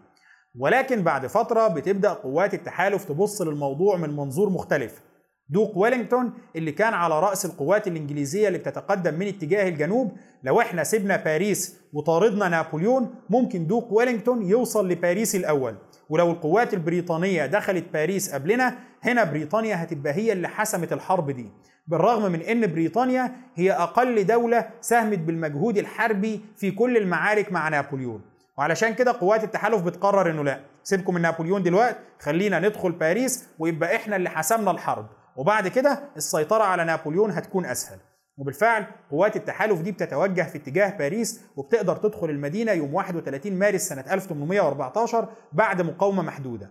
ولكن 0.59 1.02
بعد 1.02 1.26
فترة 1.26 1.69
بتبدأ 1.69 2.12
قوات 2.12 2.55
التحالف 2.55 3.05
تبص 3.05 3.43
للموضوع 3.43 3.97
من 3.97 4.16
منظور 4.16 4.50
مختلف. 4.50 5.00
دوق 5.49 5.78
ويلينغتون 5.78 6.33
اللي 6.57 6.73
كان 6.73 6.95
على 6.95 7.21
رأس 7.21 7.45
القوات 7.45 7.87
الإنجليزية 7.88 8.49
اللي 8.49 8.59
بتتقدم 8.59 9.14
من 9.14 9.26
اتجاه 9.26 9.69
الجنوب 9.69 10.12
لو 10.43 10.61
إحنا 10.61 10.85
سيبنا 10.85 11.16
باريس 11.16 11.76
وطاردنا 11.93 12.49
نابليون 12.49 13.14
ممكن 13.31 13.66
دوق 13.66 13.93
ويلينغتون 13.93 14.43
يوصل 14.43 14.88
لباريس 14.88 15.35
الأول. 15.35 15.75
ولو 16.09 16.31
القوات 16.31 16.75
البريطانية 16.75 17.47
دخلت 17.47 17.85
باريس 17.93 18.35
قبلنا 18.35 18.75
هنا 19.03 19.25
بريطانيا 19.25 19.83
هتبقى 19.83 20.13
هي 20.13 20.33
اللي 20.33 20.49
حسمت 20.49 20.93
الحرب 20.93 21.31
دي. 21.31 21.51
بالرغم 21.87 22.33
من 22.33 22.41
إن 22.43 22.67
بريطانيا 22.73 23.33
هي 23.55 23.73
أقل 23.73 24.27
دولة 24.27 24.69
ساهمت 24.81 25.19
بالمجهود 25.19 25.79
الحربي 25.79 26.41
في 26.57 26.71
كل 26.71 26.97
المعارك 26.97 27.53
مع 27.53 27.69
نابليون. 27.69 28.21
وعلشان 28.59 28.95
كده 28.95 29.13
قوات 29.13 29.45
التحالف 29.45 29.83
بتقرر 29.83 30.31
إنه 30.31 30.45
لا. 30.45 30.61
سيبكم 30.83 31.15
من 31.15 31.23
نابليون 31.23 31.63
دلوقتي 31.63 31.99
خلينا 32.21 32.61
ندخل 32.61 32.93
باريس 32.93 33.45
ويبقى 33.59 33.97
إحنا 33.97 34.17
اللي 34.17 34.31
حسمنا 34.31 34.71
الحرب. 34.71 35.07
وبعد 35.37 35.69
كده 35.69 36.01
السيطرة 36.17 36.65
على 36.65 36.85
نابليون 36.85 37.31
هتكون 37.31 37.67
أسهل. 37.67 37.99
وبالفعل 38.38 38.87
قوات 39.11 39.37
التحالف 39.37 39.81
دي 39.81 39.93
بتتوجه 39.93 40.43
في 40.43 40.59
اتجاه 40.59 40.99
باريس 40.99 41.40
وبتقدر 41.57 41.97
تدخل 41.97 42.31
المدينة 42.31 42.73
يوم 42.73 42.95
31 42.95 43.52
مارس 43.52 43.88
سنة 43.88 44.05
1814 44.11 45.28
بعد 45.52 45.83
مقاومة 45.83 46.23
محدودة. 46.23 46.71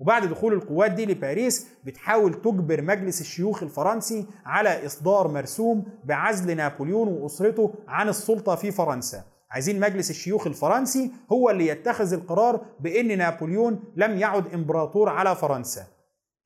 وبعد 0.00 0.26
دخول 0.26 0.52
القوات 0.52 0.90
دي 0.90 1.06
لباريس 1.06 1.68
بتحاول 1.84 2.34
تجبر 2.34 2.82
مجلس 2.82 3.20
الشيوخ 3.20 3.62
الفرنسي 3.62 4.26
على 4.46 4.86
إصدار 4.86 5.28
مرسوم 5.28 5.84
بعزل 6.04 6.56
نابليون 6.56 7.08
وأسرته 7.08 7.74
عن 7.88 8.08
السلطة 8.08 8.54
في 8.54 8.70
فرنسا. 8.70 9.22
عايزين 9.50 9.80
مجلس 9.80 10.10
الشيوخ 10.10 10.46
الفرنسي 10.46 11.10
هو 11.32 11.50
اللي 11.50 11.66
يتخذ 11.66 12.12
القرار 12.12 12.64
بأن 12.80 13.18
نابليون 13.18 13.84
لم 13.96 14.18
يعد 14.18 14.54
إمبراطور 14.54 15.08
على 15.08 15.36
فرنسا. 15.36 15.86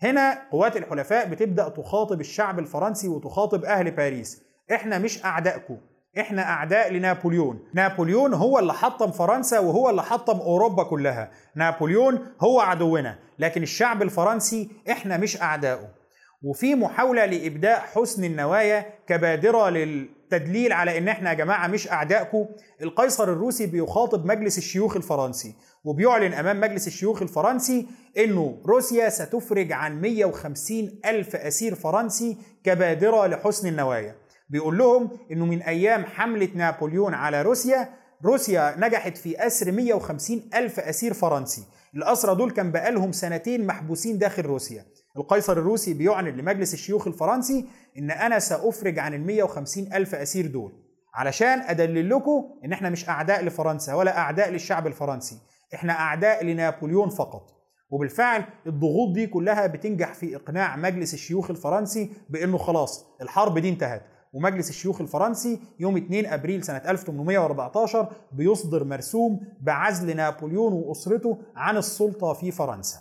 هنا 0.03 0.49
قوات 0.51 0.77
الحلفاء 0.77 1.29
بتبدأ 1.29 1.69
تخاطب 1.69 2.21
الشعب 2.21 2.59
الفرنسي 2.59 3.09
وتخاطب 3.09 3.65
أهل 3.65 3.91
باريس. 3.91 4.50
إحنا 4.73 4.99
مش 4.99 5.25
أعدائكم. 5.25 5.77
إحنا 6.19 6.43
أعداء 6.43 6.93
لنابليون. 6.93 7.59
نابليون 7.75 8.35
هو 8.35 8.59
اللي 8.59 8.73
حطم 8.73 9.11
فرنسا 9.11 9.59
وهو 9.59 9.91
اللي 9.91 10.03
حطم 10.03 10.39
أوروبا 10.39 10.83
كلها. 10.83 11.31
نابليون 11.55 12.27
هو 12.41 12.61
عدونا. 12.61 13.19
لكن 13.39 13.63
الشعب 13.63 14.03
الفرنسي 14.03 14.69
إحنا 14.91 15.17
مش 15.17 15.43
أعدائه. 15.43 15.89
وفي 16.43 16.75
محاولة 16.75 17.27
لإبداء 17.27 17.81
حسن 17.81 18.25
النوايا 18.25 18.87
كبادرة 19.07 19.69
للتدليل 19.71 20.73
على 20.73 20.99
إن 20.99 21.09
إحنا 21.09 21.31
يا 21.31 21.35
جماعة 21.35 21.67
مش 21.67 21.91
أعدائكم 21.93 22.47
القيصر 22.83 23.25
الروسي 23.25 23.67
بيخاطب 23.67 24.27
مجلس 24.27 24.59
الشيوخ 24.59 24.97
الفرنسي 24.97 25.55
وبيعلن 25.85 26.33
أمام 26.33 26.61
مجلس 26.61 26.87
الشيوخ 26.87 27.23
الفرنسي 27.23 27.87
إنه 28.19 28.63
روسيا 28.67 29.09
ستفرج 29.09 29.73
عن 29.73 30.01
150 30.01 31.01
ألف 31.07 31.37
أسير 31.37 31.75
فرنسي 31.75 32.37
كبادرة 32.65 33.27
لحسن 33.27 33.69
النوايا. 33.69 34.15
بيقول 34.51 34.79
لهم 34.79 35.11
إنه 35.33 35.47
من 35.47 35.63
أيام 35.63 36.05
حملة 36.05 36.49
نابليون 36.55 37.15
على 37.15 37.43
روسيا 37.43 37.89
روسيا 38.25 38.75
نجحت 38.79 39.17
في 39.17 39.47
أسر 39.47 39.73
150 39.73 40.51
ألف 40.55 40.81
أسير 40.81 41.15
فرنسي. 41.15 41.65
الأسرى 41.95 42.35
دول 42.35 42.51
كان 42.51 42.73
بقالهم 42.73 43.13
سنتين 43.13 43.67
محبوسين 43.67 44.19
داخل 44.19 44.43
روسيا. 44.43 44.85
القيصر 45.17 45.53
الروسي 45.53 45.95
بيعلن 45.95 46.29
لمجلس 46.37 46.75
الشيوخ 46.75 47.07
الفرنسي 47.07 47.65
إن 47.99 48.11
أنا 48.11 48.39
سأفرج 48.39 48.99
عن 48.99 49.15
ال 49.15 49.27
150 49.27 49.93
ألف 49.93 50.15
أسير 50.15 50.47
دول. 50.47 50.73
علشان 51.15 51.61
أدلل 51.61 52.11
لكم 52.11 52.45
إن 52.65 52.73
إحنا 52.73 52.91
مش 52.91 53.09
أعداء 53.09 53.45
لفرنسا 53.45 53.95
ولا 53.95 54.19
أعداء 54.19 54.51
للشعب 54.51 54.87
الفرنسي. 54.87 55.39
إحنا 55.75 55.93
أعداء 55.93 56.45
لنابليون 56.45 57.09
فقط. 57.09 57.47
وبالفعل 57.91 58.45
الضغوط 58.67 59.15
دي 59.15 59.27
كلها 59.27 59.67
بتنجح 59.67 60.15
في 60.15 60.37
إقناع 60.37 60.77
مجلس 60.77 61.15
الشيوخ 61.15 61.51
الفرنسي 61.51 62.13
بأنه 62.29 62.59
خلاص 62.59 63.07
الحرب 63.23 63.59
دي 63.59 63.69
انتهت. 63.69 64.03
ومجلس 64.33 64.71
الشيوخ 64.71 65.01
الفرنسي 65.01 65.61
يوم 65.81 65.97
2 65.97 66.27
أبريل 66.27 66.65
سنة 66.65 66.83
1814 66.89 68.13
بيصدر 68.33 68.85
مرسوم 68.85 69.41
بعزل 69.61 70.17
نابليون 70.17 70.73
وأسرته 70.73 71.39
عن 71.57 71.77
السلطة 71.77 72.33
في 72.33 72.51
فرنسا. 72.51 72.99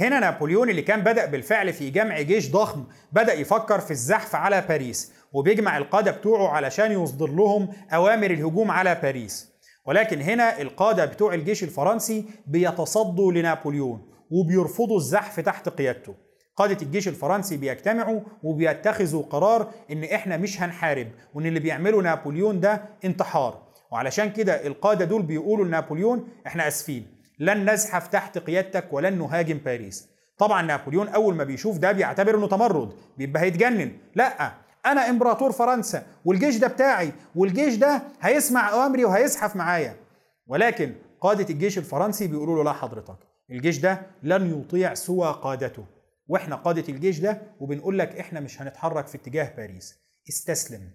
هنا 0.00 0.20
نابليون 0.20 0.70
اللي 0.70 0.82
كان 0.82 1.00
بدأ 1.00 1.26
بالفعل 1.26 1.72
في 1.72 1.90
جمع 1.90 2.20
جيش 2.20 2.50
ضخم 2.52 2.84
بدأ 3.12 3.32
يفكر 3.32 3.80
في 3.80 3.90
الزحف 3.90 4.34
على 4.34 4.60
باريس 4.68 5.12
وبيجمع 5.32 5.78
القادة 5.78 6.10
بتوعه 6.10 6.48
علشان 6.48 6.92
يصدر 6.92 7.26
لهم 7.30 7.68
أوامر 7.92 8.30
الهجوم 8.30 8.70
على 8.70 8.94
باريس 9.02 9.52
ولكن 9.86 10.20
هنا 10.20 10.60
القادة 10.60 11.04
بتوع 11.04 11.34
الجيش 11.34 11.64
الفرنسي 11.64 12.24
بيتصدوا 12.46 13.32
لنابليون 13.32 14.08
وبيرفضوا 14.30 14.96
الزحف 14.96 15.40
تحت 15.40 15.68
قيادته 15.68 16.14
قادة 16.58 16.76
الجيش 16.82 17.08
الفرنسي 17.08 17.56
بيجتمعوا 17.56 18.20
وبيتخذوا 18.42 19.22
قرار 19.22 19.70
إن 19.92 20.04
إحنا 20.04 20.36
مش 20.36 20.62
هنحارب 20.62 21.08
وإن 21.34 21.46
اللي 21.46 21.60
بيعمله 21.60 22.02
نابليون 22.02 22.60
ده 22.60 22.82
انتحار. 23.04 23.62
وعلشان 23.90 24.32
كده 24.32 24.66
القادة 24.66 25.04
دول 25.04 25.22
بيقولوا 25.22 25.64
لنابليون 25.64 26.28
إحنا 26.46 26.68
آسفين 26.68 27.06
لن 27.38 27.70
نزحف 27.70 28.06
تحت 28.08 28.38
قيادتك 28.38 28.92
ولن 28.92 29.18
نهاجم 29.18 29.58
باريس. 29.58 30.08
طبعا 30.38 30.62
نابليون 30.62 31.08
أول 31.08 31.34
ما 31.34 31.44
بيشوف 31.44 31.78
ده 31.78 31.92
بيعتبر 31.92 32.38
إنه 32.38 32.48
تمرد 32.48 32.92
بيبقى 33.18 33.42
هيتجنن. 33.42 33.92
لا 34.14 34.52
أنا 34.86 35.08
إمبراطور 35.10 35.52
فرنسا 35.52 36.02
والجيش 36.24 36.56
ده 36.56 36.66
بتاعي 36.68 37.12
والجيش 37.36 37.74
ده 37.74 38.02
هيسمع 38.20 38.72
أوامري 38.72 39.04
وهيزحف 39.04 39.56
معايا. 39.56 39.96
ولكن 40.46 40.92
قادة 41.20 41.46
الجيش 41.50 41.78
الفرنسي 41.78 42.26
بيقولوا 42.26 42.56
له 42.56 42.64
لا 42.64 42.72
حضرتك 42.72 43.16
الجيش 43.50 43.78
ده 43.78 44.00
لن 44.22 44.60
يطيع 44.60 44.94
سوى 44.94 45.38
قادته. 45.42 45.84
وإحنا 46.28 46.56
قادة 46.56 46.84
الجيش 46.88 47.18
ده 47.20 47.42
وبنقول 47.60 47.98
لك 47.98 48.16
إحنا 48.16 48.40
مش 48.40 48.62
هنتحرك 48.62 49.06
في 49.06 49.14
اتجاه 49.16 49.56
باريس. 49.56 49.98
استسلم. 50.28 50.90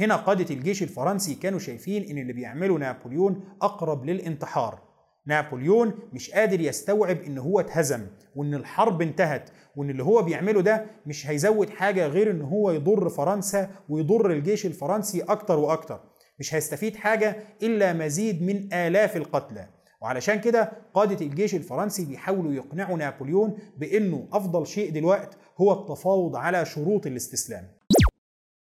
هنا 0.00 0.16
قادة 0.16 0.54
الجيش 0.54 0.82
الفرنسي 0.82 1.34
كانوا 1.34 1.58
شايفين 1.58 2.10
إن 2.10 2.18
اللي 2.18 2.32
بيعمله 2.32 2.78
نابليون 2.78 3.44
أقرب 3.62 4.04
للانتحار. 4.04 4.82
نابليون 5.26 5.92
مش 6.12 6.30
قادر 6.30 6.60
يستوعب 6.60 7.22
إن 7.22 7.38
هو 7.38 7.60
اتهزم 7.60 8.06
وإن 8.36 8.54
الحرب 8.54 9.02
انتهت 9.02 9.50
وإن 9.76 9.90
اللي 9.90 10.02
هو 10.04 10.22
بيعمله 10.22 10.60
ده 10.62 10.86
مش 11.06 11.26
هيزود 11.26 11.70
حاجة 11.70 12.06
غير 12.06 12.30
إن 12.30 12.42
هو 12.42 12.70
يضر 12.70 13.08
فرنسا 13.08 13.70
ويضر 13.88 14.30
الجيش 14.30 14.66
الفرنسي 14.66 15.22
أكتر 15.22 15.58
وأكتر. 15.58 16.00
مش 16.38 16.54
هيستفيد 16.54 16.96
حاجة 16.96 17.36
إلا 17.62 17.92
مزيد 17.92 18.42
من 18.42 18.72
آلاف 18.72 19.16
القتلى. 19.16 19.68
وعلشان 20.00 20.40
كده 20.40 20.72
قادة 20.94 21.26
الجيش 21.26 21.54
الفرنسي 21.54 22.04
بيحاولوا 22.04 22.52
يقنعوا 22.52 22.96
نابليون 22.96 23.58
بأنه 23.76 24.28
أفضل 24.32 24.66
شيء 24.66 24.92
دلوقت 24.92 25.38
هو 25.60 25.72
التفاوض 25.72 26.36
على 26.36 26.64
شروط 26.64 27.06
الاستسلام. 27.06 27.68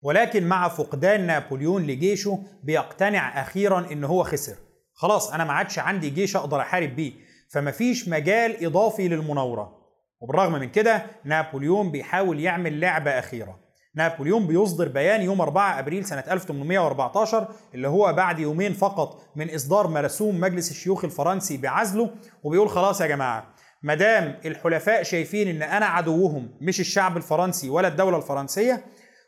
ولكن 0.01 0.47
مع 0.47 0.67
فقدان 0.67 1.27
نابليون 1.27 1.83
لجيشه 1.87 2.39
بيقتنع 2.63 3.41
أخيرا 3.41 3.91
إن 3.91 4.03
هو 4.03 4.23
خسر. 4.23 4.55
خلاص 4.93 5.31
أنا 5.31 5.43
ما 5.43 5.53
عادش 5.53 5.79
عندي 5.79 6.09
جيش 6.09 6.35
أقدر 6.35 6.61
أحارب 6.61 6.95
بيه 6.95 7.13
فمفيش 7.49 8.09
مجال 8.09 8.65
إضافي 8.65 9.07
للمناورة. 9.07 9.83
وبالرغم 10.19 10.51
من 10.53 10.69
كده 10.69 11.05
نابليون 11.23 11.91
بيحاول 11.91 12.39
يعمل 12.39 12.79
لعبة 12.79 13.11
أخيرة. 13.11 13.62
نابليون 13.95 14.47
بيصدر 14.47 14.87
بيان 14.87 15.21
يوم 15.21 15.41
4 15.41 15.79
أبريل 15.79 16.05
سنة 16.05 16.23
1814 16.31 17.47
اللي 17.73 17.87
هو 17.87 18.13
بعد 18.13 18.39
يومين 18.39 18.73
فقط 18.73 19.21
من 19.35 19.53
إصدار 19.55 19.87
مرسوم 19.87 20.39
مجلس 20.39 20.71
الشيوخ 20.71 21.03
الفرنسي 21.05 21.57
بعزله 21.57 22.09
وبيقول 22.43 22.69
خلاص 22.69 23.01
يا 23.01 23.07
جماعة 23.07 23.53
ما 23.83 23.95
دام 23.95 24.39
الحلفاء 24.45 25.03
شايفين 25.03 25.47
إن 25.47 25.61
أنا 25.61 25.85
عدوهم 25.85 26.49
مش 26.61 26.79
الشعب 26.79 27.17
الفرنسي 27.17 27.69
ولا 27.69 27.87
الدولة 27.87 28.17
الفرنسية 28.17 28.85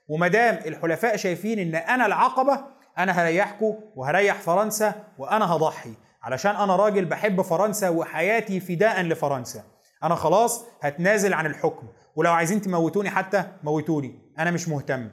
وما 0.08 0.28
دام 0.28 0.60
الحلفاء 0.65 1.15
شايفين 1.15 1.60
إن 1.60 1.75
أنا 1.75 2.06
العقبة 2.06 2.60
أنا 2.97 3.12
هريحكم 3.12 3.75
وهريح 3.95 4.41
فرنسا 4.41 4.93
وأنا 5.17 5.54
هضحي 5.56 5.93
علشان 6.23 6.56
أنا 6.56 6.75
راجل 6.75 7.06
بحب 7.06 7.41
فرنسا 7.41 7.89
وحياتي 7.89 8.60
فداء 8.60 9.01
لفرنسا. 9.01 9.63
أنا 10.04 10.15
خلاص 10.15 10.65
هتنازل 10.82 11.34
عن 11.34 11.45
الحكم 11.45 11.88
ولو 12.15 12.32
عايزين 12.32 12.62
تموتوني 12.62 13.10
حتى 13.10 13.43
موتوني. 13.63 14.24
أنا 14.39 14.51
مش 14.51 14.67
مهتم. 14.69 15.09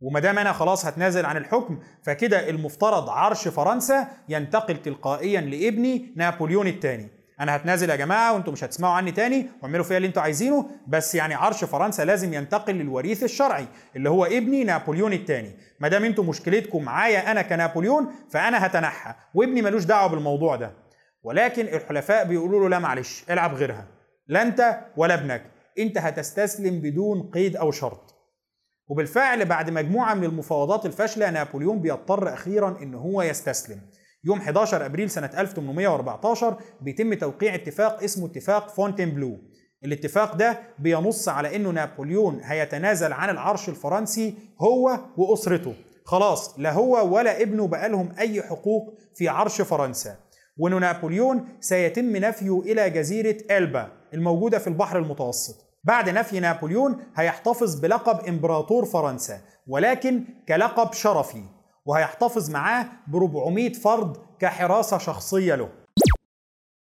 وما 0.00 0.20
دام 0.20 0.38
أنا 0.38 0.52
خلاص 0.52 0.86
هتنازل 0.86 1.26
عن 1.26 1.36
الحكم 1.36 1.78
فكده 2.02 2.48
المفترض 2.50 3.08
عرش 3.08 3.48
فرنسا 3.48 4.08
ينتقل 4.28 4.82
تلقائيا 4.82 5.40
لابني 5.40 6.12
نابليون 6.16 6.66
الثاني 6.66 7.22
أنا 7.40 7.56
هتنازل 7.56 7.90
يا 7.90 7.96
جماعة 7.96 8.32
وأنتم 8.32 8.52
مش 8.52 8.64
هتسمعوا 8.64 8.94
عني 8.94 9.12
تاني 9.12 9.46
واعملوا 9.62 9.84
فيها 9.84 9.96
اللي 9.96 10.08
أنتوا 10.08 10.22
عايزينه. 10.22 10.70
بس 10.88 11.14
يعني 11.14 11.34
عرش 11.34 11.64
فرنسا 11.64 12.04
لازم 12.04 12.34
ينتقل 12.34 12.74
للوريث 12.74 13.22
الشرعي 13.22 13.66
اللي 13.96 14.10
هو 14.10 14.24
ابني 14.24 14.64
نابليون 14.64 15.12
الثاني 15.12 15.56
ما 15.80 15.88
دام 15.88 16.04
أنتم 16.04 16.28
مشكلتكم 16.28 16.82
معايا 16.82 17.30
أنا 17.30 17.42
كنابليون 17.42 18.06
فأنا 18.30 18.66
هتنحى. 18.66 19.14
وابني 19.34 19.62
ملوش 19.62 19.84
دعوة 19.84 20.08
بالموضوع 20.08 20.56
ده. 20.56 20.72
ولكن 21.22 21.66
الحلفاء 21.66 22.24
بيقولوا 22.24 22.60
له 22.60 22.68
لا 22.68 22.78
معلش 22.78 23.24
العب 23.30 23.54
غيرها. 23.54 23.86
لا 24.28 24.42
أنت 24.42 24.80
ولا 24.96 25.14
ابنك. 25.14 25.42
أنت 25.78 25.98
هتستسلم 25.98 26.80
بدون 26.80 27.30
قيد 27.34 27.56
أو 27.56 27.70
شرط. 27.70 28.11
وبالفعل 28.92 29.44
بعد 29.44 29.70
مجموعة 29.70 30.14
من 30.14 30.24
المفاوضات 30.24 30.86
الفاشلة 30.86 31.30
نابليون 31.30 31.80
بيضطر 31.80 32.34
أخيرا 32.34 32.78
إن 32.82 32.94
هو 32.94 33.22
يستسلم. 33.22 33.80
يوم 34.24 34.38
11 34.38 34.86
أبريل 34.86 35.10
سنة 35.10 35.30
1814 35.38 36.56
بيتم 36.80 37.14
توقيع 37.14 37.54
اتفاق 37.54 38.02
اسمه 38.02 38.26
اتفاق 38.26 38.68
فونتينبلو. 38.68 39.38
الاتفاق 39.84 40.34
ده 40.34 40.58
بينص 40.78 41.28
على 41.28 41.56
إنه 41.56 41.70
نابليون 41.70 42.40
هيتنازل 42.42 43.12
عن 43.12 43.30
العرش 43.30 43.68
الفرنسي 43.68 44.34
هو 44.60 44.98
وأسرته. 45.16 45.74
خلاص 46.04 46.58
لا 46.58 46.72
هو 46.72 47.14
ولا 47.16 47.42
ابنه 47.42 47.66
بقى 47.68 47.88
لهم 47.88 48.12
أي 48.18 48.42
حقوق 48.42 48.94
في 49.14 49.28
عرش 49.28 49.62
فرنسا. 49.62 50.16
وإنه 50.56 50.78
نابليون 50.78 51.48
سيتم 51.60 52.16
نفيه 52.16 52.60
إلى 52.60 52.90
جزيرة 52.90 53.36
ألبا 53.50 53.88
الموجودة 54.14 54.58
في 54.58 54.66
البحر 54.66 54.98
المتوسط. 54.98 55.71
بعد 55.84 56.08
نفي 56.08 56.40
نابليون 56.40 57.04
هيحتفظ 57.16 57.80
بلقب 57.80 58.28
إمبراطور 58.28 58.84
فرنسا 58.84 59.40
ولكن 59.66 60.24
كلقب 60.48 60.92
شرفي 60.92 61.44
وهيحتفظ 61.86 62.50
معاه 62.50 62.86
ب 63.06 63.16
400 63.16 63.72
فرد 63.72 64.16
كحراسة 64.40 64.98
شخصية 64.98 65.54
له. 65.54 65.68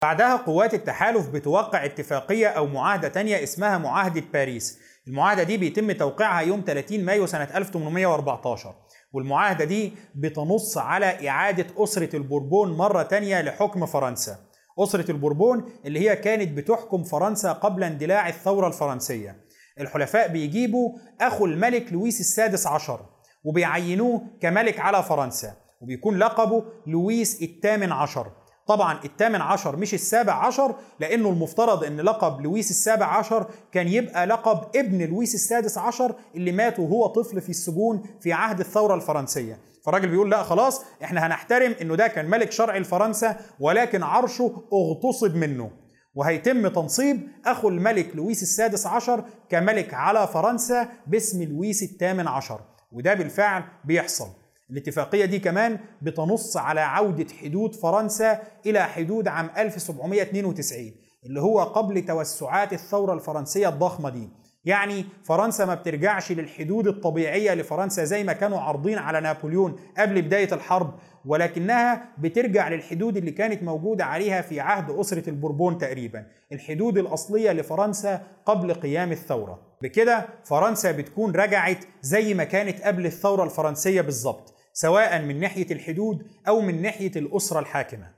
بعدها 0.01 0.35
قوات 0.35 0.73
التحالف 0.73 1.29
بتوقع 1.29 1.85
اتفاقية 1.85 2.47
أو 2.47 2.67
معاهدة 2.67 3.07
تانية 3.07 3.43
اسمها 3.43 3.77
معاهدة 3.77 4.23
باريس. 4.33 4.79
المعاهدة 5.07 5.43
دي 5.43 5.57
بيتم 5.57 5.91
توقيعها 5.91 6.41
يوم 6.41 6.63
30 6.67 7.05
مايو 7.05 7.25
سنة 7.25 7.43
1814 7.55 8.75
والمعاهدة 9.13 9.65
دي 9.65 9.93
بتنص 10.15 10.77
على 10.77 11.29
إعادة 11.29 11.83
أسرة 11.83 12.15
البوربون 12.15 12.77
مرة 12.77 13.03
تانية 13.03 13.41
لحكم 13.41 13.85
فرنسا. 13.85 14.48
أسرة 14.79 15.11
البوربون 15.11 15.63
اللي 15.85 15.99
هي 16.09 16.15
كانت 16.15 16.57
بتحكم 16.57 17.03
فرنسا 17.03 17.51
قبل 17.51 17.83
اندلاع 17.83 18.29
الثورة 18.29 18.67
الفرنسية. 18.67 19.35
الحلفاء 19.79 20.27
بيجيبوا 20.27 20.91
أخو 21.21 21.45
الملك 21.45 21.93
لويس 21.93 22.19
السادس 22.19 22.67
عشر 22.67 22.99
وبيعينوه 23.43 24.21
كملك 24.41 24.79
على 24.79 25.03
فرنسا 25.03 25.53
وبيكون 25.81 26.17
لقبه 26.17 26.63
لويس 26.87 27.41
الثامن 27.41 27.91
عشر. 27.91 28.31
طبعا 28.67 28.99
الثامن 29.05 29.41
عشر 29.41 29.75
مش 29.75 29.93
السابع 29.93 30.33
عشر 30.33 30.75
لأنه 30.99 31.29
المفترض 31.29 31.83
إن 31.83 32.01
لقب 32.01 32.41
لويس 32.41 32.69
السابع 32.71 33.05
عشر 33.05 33.45
كان 33.71 33.87
يبقى 33.87 34.25
لقب 34.27 34.75
ابن 34.75 35.01
لويس 35.01 35.35
السادس 35.35 35.77
عشر 35.77 36.15
اللي 36.35 36.51
مات 36.51 36.79
وهو 36.79 37.07
طفل 37.07 37.41
في 37.41 37.49
السجون 37.49 38.03
في 38.21 38.33
عهد 38.33 38.59
الثورة 38.59 38.95
الفرنسية. 38.95 39.59
فالراجل 39.85 40.07
بيقول 40.09 40.31
لا 40.31 40.43
خلاص 40.43 40.81
إحنا 41.03 41.27
هنحترم 41.27 41.75
إنه 41.81 41.95
ده 41.95 42.07
كان 42.07 42.29
ملك 42.29 42.51
شرعي 42.51 42.79
لفرنسا 42.79 43.35
ولكن 43.59 44.03
عرشه 44.03 44.63
اغتصب 44.73 45.35
منه. 45.35 45.71
وهيتم 46.15 46.67
تنصيب 46.67 47.27
أخو 47.45 47.69
الملك 47.69 48.15
لويس 48.15 48.43
السادس 48.43 48.87
عشر 48.87 49.23
كملك 49.49 49.93
على 49.93 50.27
فرنسا 50.27 50.87
باسم 51.07 51.43
لويس 51.43 51.83
الثامن 51.83 52.27
عشر. 52.27 52.59
وده 52.91 53.13
بالفعل 53.13 53.63
بيحصل. 53.85 54.27
الاتفاقية 54.69 55.25
دي 55.25 55.39
كمان 55.39 55.79
بتنص 56.01 56.57
على 56.57 56.81
عودة 56.81 57.25
حدود 57.41 57.75
فرنسا 57.75 58.39
إلى 58.65 58.83
حدود 58.83 59.27
عام 59.27 59.49
1792 59.57 60.91
اللي 61.25 61.41
هو 61.41 61.59
قبل 61.63 62.05
توسعات 62.05 62.73
الثورة 62.73 63.13
الفرنسية 63.13 63.69
الضخمة 63.69 64.09
دي. 64.09 64.29
يعني 64.65 65.05
فرنسا 65.23 65.65
ما 65.65 65.75
بترجعش 65.75 66.31
للحدود 66.31 66.87
الطبيعية 66.87 67.53
لفرنسا 67.53 68.03
زي 68.03 68.23
ما 68.23 68.33
كانوا 68.33 68.59
عارضين 68.59 68.97
على 68.97 69.21
نابليون 69.21 69.75
قبل 69.97 70.21
بداية 70.21 70.53
الحرب 70.53 70.99
ولكنها 71.25 72.15
بترجع 72.17 72.69
للحدود 72.69 73.17
اللي 73.17 73.31
كانت 73.31 73.63
موجودة 73.63 74.05
عليها 74.05 74.41
في 74.41 74.59
عهد 74.59 74.89
أسرة 74.91 75.29
البوربون 75.29 75.77
تقريبا 75.77 76.25
الحدود 76.51 76.97
الأصلية 76.97 77.51
لفرنسا 77.51 78.21
قبل 78.45 78.73
قيام 78.73 79.11
الثورة. 79.11 79.59
بكده 79.81 80.25
فرنسا 80.43 80.91
بتكون 80.91 81.31
رجعت 81.31 81.85
زي 82.01 82.33
ما 82.33 82.43
كانت 82.43 82.81
قبل 82.81 83.05
الثورة 83.05 83.43
الفرنسية 83.43 84.01
بالظبط 84.01 84.53
سواء 84.73 85.21
من 85.21 85.39
ناحية 85.39 85.71
الحدود 85.71 86.27
أو 86.47 86.61
من 86.61 86.81
ناحية 86.81 87.11
الأسرة 87.15 87.59
الحاكمة. 87.59 88.11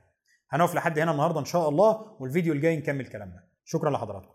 هنقف 0.50 0.74
لحد 0.74 0.98
هنا 0.98 1.10
النهاردة 1.12 1.40
إن 1.40 1.44
شاء 1.44 1.68
الله 1.68 2.16
والفيديو 2.20 2.52
الجاي 2.52 2.76
نكمل 2.76 3.06
كلامنا. 3.06 3.42
شكرا 3.64 3.90
لحضراتكم. 3.90 4.30